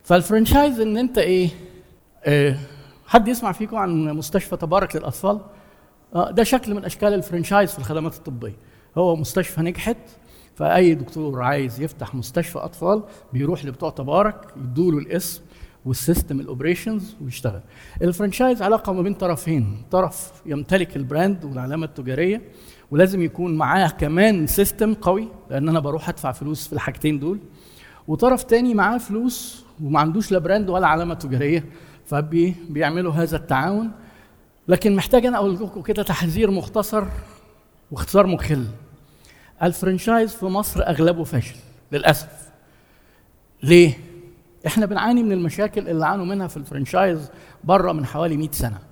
[0.04, 1.50] فال franchise إن أنت إيه
[2.26, 2.58] آه
[3.08, 5.40] حد يسمع فيكم عن مستشفى تبارك للأطفال؟
[6.16, 8.56] آه ده شكل من أشكال ال franchise في الخدمات الطبية.
[8.98, 9.98] هو مستشفى نجحت
[10.56, 13.04] فأي دكتور عايز يفتح مستشفى أطفال
[13.34, 15.42] بيروح لبتوع تبارك يدوا له الاسم
[15.86, 17.62] وال system ال operations ويشتغل.
[18.02, 22.42] ال franchise علاقة ما بين طرفين طرف يمتلك ال brand والعلامة التجارية
[22.92, 27.40] ولازم يكون معاه كمان system قوي لأن أنا بروح أدفع فلوس في الحاجتين دول.
[28.08, 31.66] وطرف تاني معاه فلوس وما عندوش لا brand ولا علامة تجارية
[32.06, 33.92] فبيعملوا هذا التعاون.
[34.68, 37.04] لكن محتاج أنا أقول لكم كده تحذير مختصر
[37.92, 38.66] واختصار مخل.
[39.64, 41.56] ال franchise في مصر أغلبه فاشل
[41.92, 42.50] للأسف.
[43.64, 43.98] ليه؟
[44.68, 47.32] إحنا بنعاني من المشاكل اللي عانوا منها في ال franchise
[47.64, 48.91] بره من حوالي 100 سنة.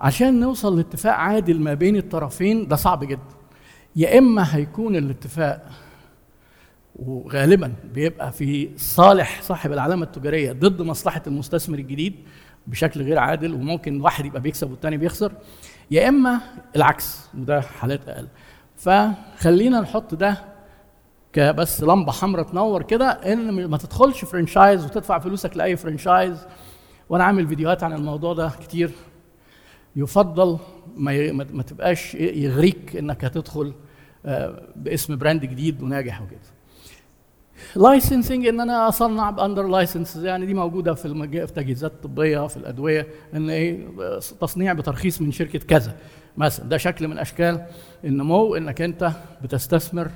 [0.00, 3.20] عشان نوصل لاتفاق عادل ما بين الطرفين ده صعب جدا.
[3.96, 5.66] يا إما هيكون الاتفاق
[6.96, 12.14] وغالبا بيبقى في صالح صاحب العلامة التجارية ضد مصلحة المستثمر الجديد
[12.66, 15.32] بشكل غير عادل وممكن واحد يبقى بيكسب والتاني بيخسر
[15.90, 16.40] يا إما
[16.76, 18.28] العكس وده حالات أقل.
[18.76, 20.36] فخلينا نحط ده
[21.32, 26.46] كبس لمبة حمراء تنور كده إن ما تدخلش فرنشايز وتدفع فلوسك لأي فرنشايز
[27.08, 28.90] وأنا عامل فيديوهات عن الموضوع ده كتير.
[29.96, 30.58] يفضل
[30.96, 33.74] ما تبقاش يغريك إنك هتدخل
[34.76, 36.38] باسم brand جديد وناجح وكده.
[37.76, 41.30] licensing إن أنا أصنع ب under license يعني دي موجودة في المج...
[41.38, 43.88] في التجهيزات الطبيه في الأدوية إن إيه
[44.40, 45.96] تصنيع بترخيص من شركة كذا
[46.36, 46.66] مثلا.
[46.68, 47.66] ده شكل من أشكال
[48.04, 49.12] النمو إنك أنت
[49.42, 50.10] بتستثمر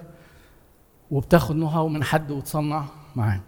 [1.10, 2.84] وبتاخد know-how من حد وتصنع
[3.16, 3.40] معاه.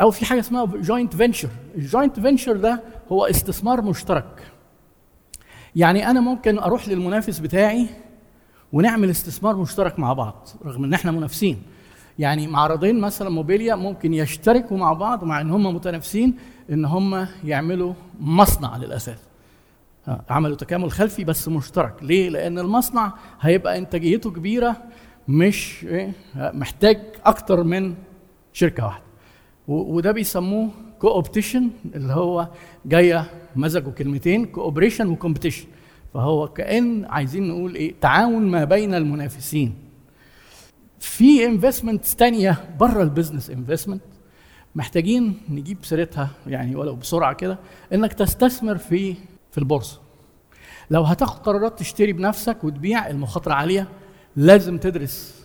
[0.00, 2.82] أو في حاجة اسمها joint venture الجوينت فينشر ده
[3.12, 4.51] هو استثمار مشترك.
[5.76, 7.86] يعني أنا ممكن أروح للمنافس بتاعي
[8.72, 11.62] ونعمل استثمار مشترك مع بعض رغم إن إحنا منافسين.
[12.18, 16.34] يعني معرضين مثلا موبيليا ممكن يشتركوا مع بعض مع إن هم متنافسين
[16.70, 19.18] إن هم يعملوا مصنع للأساس.
[20.30, 21.94] عملوا تكامل خلفي بس مشترك.
[22.02, 24.76] ليه؟ لأن المصنع هيبقى إنتاجيته كبيرة
[25.28, 27.94] مش إيه محتاج أكتر من
[28.52, 29.04] شركة واحدة.
[29.68, 32.48] وده بيسموه coopetition اللي هو
[32.86, 35.66] جاية مزجوا كلمتين cooperation و competition
[36.14, 39.74] فهو كأن عايزين نقول إيه؟ تعاون ما بين المنافسين.
[41.00, 44.02] في investment تانية بره ال business investment
[44.74, 47.58] محتاجين نجيب سيرتها يعني ولو بسرعة كده
[47.92, 49.14] إنك تستثمر في
[49.50, 50.00] في البورصة.
[50.90, 53.88] لو هتاخد قرارات تشتري بنفسك وتبيع المخاطرة عالية
[54.36, 55.41] لازم تدرس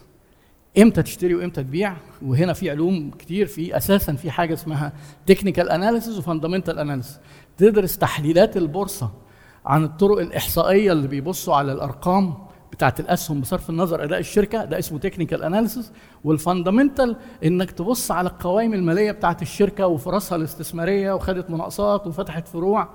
[0.77, 4.93] إمتى تشتري وامتى تبيع؟ وهنا في علوم كتير في أساسا في حاجة اسمها
[5.25, 7.19] technical analysis و fundamental analysis
[7.57, 9.11] تدرس تحليلات البورصة
[9.65, 12.33] عن الطرق الإحصائية اللي بيبصوا على الأرقام
[12.71, 14.65] بتاعه الأسهم بصرف النظر أداء الشركة.
[14.65, 15.91] ده اسمه technical analysis
[16.23, 22.89] وال fundamental إنك تبص على القوائم المالية بتاعه الشركة وفرصها الاستثمارية وخدت مناقصات وفتحت فروع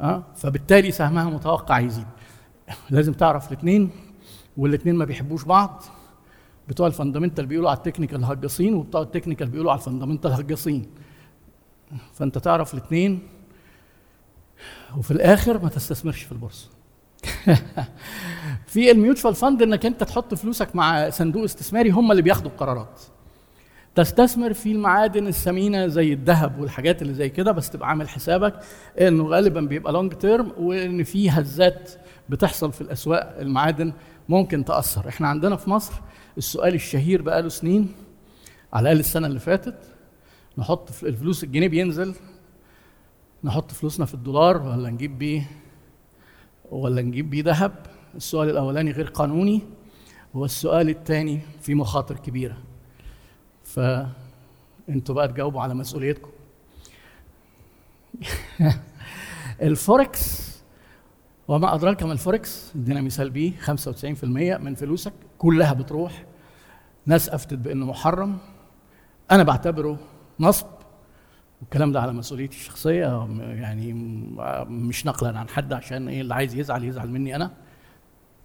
[0.00, 2.06] أه؟ فبالتالي سهمها متوقع يزيد.
[2.90, 3.90] لازم تعرف الاثنين
[4.56, 5.82] والاثنين ما بيحبوش بعض.
[6.72, 10.32] بتوع ال fundamental بيقولوا على ال technical هجاصين وبتوع ال technical بيقولوا على ال fundamental
[10.32, 10.86] هجاصين
[12.14, 13.28] فأنت تعرف الاثنين
[14.98, 16.68] وفي الآخر ما تستثمرش في البورصة.
[18.72, 23.00] في ال mutual fund إنك أنت تحط فلوسك مع صندوق استثماري هم اللي بياخدوا القرارات.
[23.94, 28.54] تستثمر في المعادن الثمينة زي الذهب والحاجات اللي زي كده بس تبقى عامل حسابك
[29.00, 31.92] إنه غالبا بيبقى لونج تيرم وإن في هزات
[32.28, 33.92] بتحصل في الأسواق المعادن
[34.28, 35.08] ممكن تأثر.
[35.08, 35.92] إحنا عندنا في مصر
[36.38, 37.94] السؤال الشهير بقاله سنين
[38.72, 39.78] على الأقل السنة اللي فاتت
[40.58, 42.14] نحط الفلوس الجنيه بينزل
[43.44, 45.50] نحط فلوسنا في الدولار ولا نجيب بيه
[46.70, 49.62] ولا نجيب بيه ذهب؟ السؤال الأولاني غير قانوني
[50.34, 52.58] والسؤال الثاني في مخاطر كبيرة.
[53.64, 56.30] فانتوا بقى تجاوبوا على مسؤوليتكم.
[59.62, 60.52] الفوركس
[61.48, 65.12] وما أدراك ما الفوركس؟ ادينا مثال بيه 95% من فلوسك.
[65.42, 66.24] كلها بتروح
[67.06, 68.38] ناس افتت بانه محرم.
[69.30, 69.98] أنا بعتبره
[70.40, 70.66] نصب
[71.60, 73.28] والكلام ده على مسؤوليتي الشخصية.
[73.40, 73.92] يعني
[74.68, 77.50] مش نقلا عن حد عشان إيه اللي عايز يزعل يزعل مني أنا.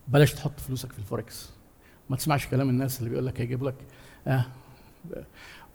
[0.07, 1.49] بلاش تحط فلوسك في الفوركس.
[2.09, 3.75] ما تسمعش كلام الناس اللي بيقول لك هيجيب لك.
[4.27, 4.45] آه.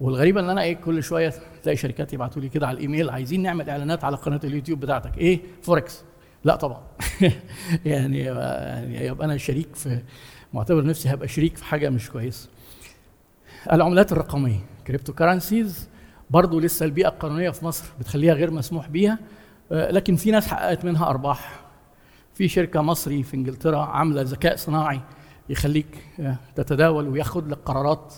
[0.00, 3.70] والغريبة إن أنا إيه كل شوية تلاقي شركات يبعتوا لي كده على الإيميل عايزين نعمل
[3.70, 5.18] إعلانات على قناة اليوتيوب بتاعتك.
[5.18, 6.04] إيه؟ فوركس.
[6.44, 6.82] لا طبعا.
[7.84, 10.02] يعني يعني يبقى أنا شريك في
[10.54, 12.48] معتبر نفسي هبقى شريك في حاجة مش كويسة.
[13.72, 15.88] العملات الرقمية cryptocurrencies
[16.30, 19.18] برضه لسه البيئة القانونية في مصر بتخليها غير مسموح بيها
[19.70, 21.60] لكن في ناس حققت منها أرباح.
[22.34, 25.00] في شركة مصري في إنجلترا عاملة ذكاء صناعي
[25.48, 25.86] يخليك
[26.54, 28.14] تتداول وياخد لك قرارات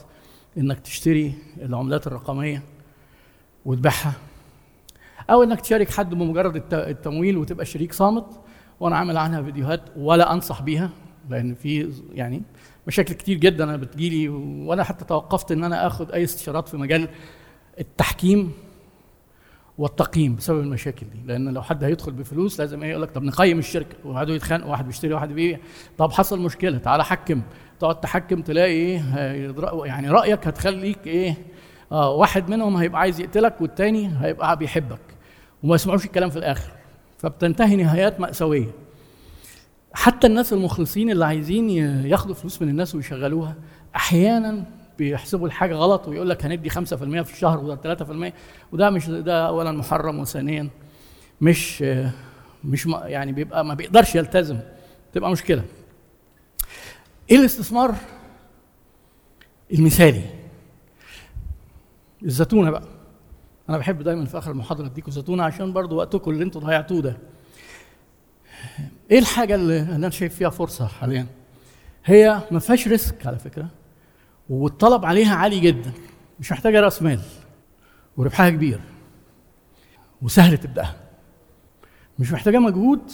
[0.59, 2.63] إنك تشتري العملات الرقمية
[3.65, 4.13] وتبيعها.
[5.31, 8.27] أو إنك تشارك حد بمجرد التمويل وتبقى شريك صامت
[8.81, 10.91] وأنا عامل عنها فيديوهات ولا أنصح بيها.
[11.31, 12.43] لأن في يعني
[12.87, 17.09] مشاكل كتير جدا أنا بتجيلي وأنا حتى توقفت إن أنا آخد أي استشارات في مجال
[17.81, 18.53] التحكيم
[19.79, 21.19] والتقييم بسبب المشاكل دي.
[21.27, 24.87] لأن لو حد هيدخل بفلوس لازم إيه يقول لك طب نقيم الشركة وقعدوا يتخانقوا واحد
[24.87, 25.59] بيشتري واحد بيبيع
[25.99, 27.43] طب حصل مشكلة تعالى حكم.
[27.81, 29.03] تقعد تحكم تلاقي إيه
[29.85, 31.35] يعني رأيك هتخليك إيه
[31.93, 35.01] آه واحد منهم هيبقى عايز يقتلك والتاني هيبقى بيحبك.
[35.63, 36.73] وما يسمعوش الكلام في الآخر.
[37.19, 38.71] فبتنتهي نهايات مأساوية.
[39.95, 41.71] حتى الناس المخلصين اللي عايزين
[42.07, 43.55] ياخدوا فلوس من الناس ويشغلوها
[43.97, 44.65] أحيانا
[44.99, 46.75] بيحسبوا الحاجة غلط ويقول لك هندي 5%
[47.23, 47.95] في الشهر وده
[48.31, 48.33] 3%
[48.73, 50.71] وده مش ده اولا محرم وثانيا
[51.41, 51.85] مش
[52.65, 54.59] مش يعني بيبقى ما بيقدرش يلتزم.
[55.13, 55.63] تبقى مشكلة.
[57.31, 57.95] إيه الاستثمار
[59.73, 60.23] المثالي؟
[62.25, 62.83] الزتونة بقى.
[63.69, 67.17] أنا بحب دايما في آخر المحاضرة اديكم زتونة عشان برضو وقتكم اللي أنتوا ضيعتوه ده.
[69.11, 71.27] إيه الحاجة اللي أنا شايف فيها فرصة حاليا؟
[72.05, 73.69] هي ما فيهاش ريسك على فكرة
[74.49, 75.93] والطلب عليها عالي جدا
[76.41, 77.21] مش محتاجة رأس مال
[78.17, 78.81] وربحها كبير
[80.23, 80.97] وسهل تبدأها.
[82.19, 83.11] مش محتاجة مجهود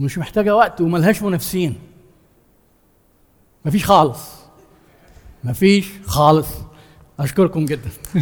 [0.00, 1.78] ومش محتاجة وقت وملهاش منافسين.
[3.64, 4.40] مفيش خالص.
[5.44, 6.48] مفيش خالص.
[7.20, 7.90] أشكركم جدا.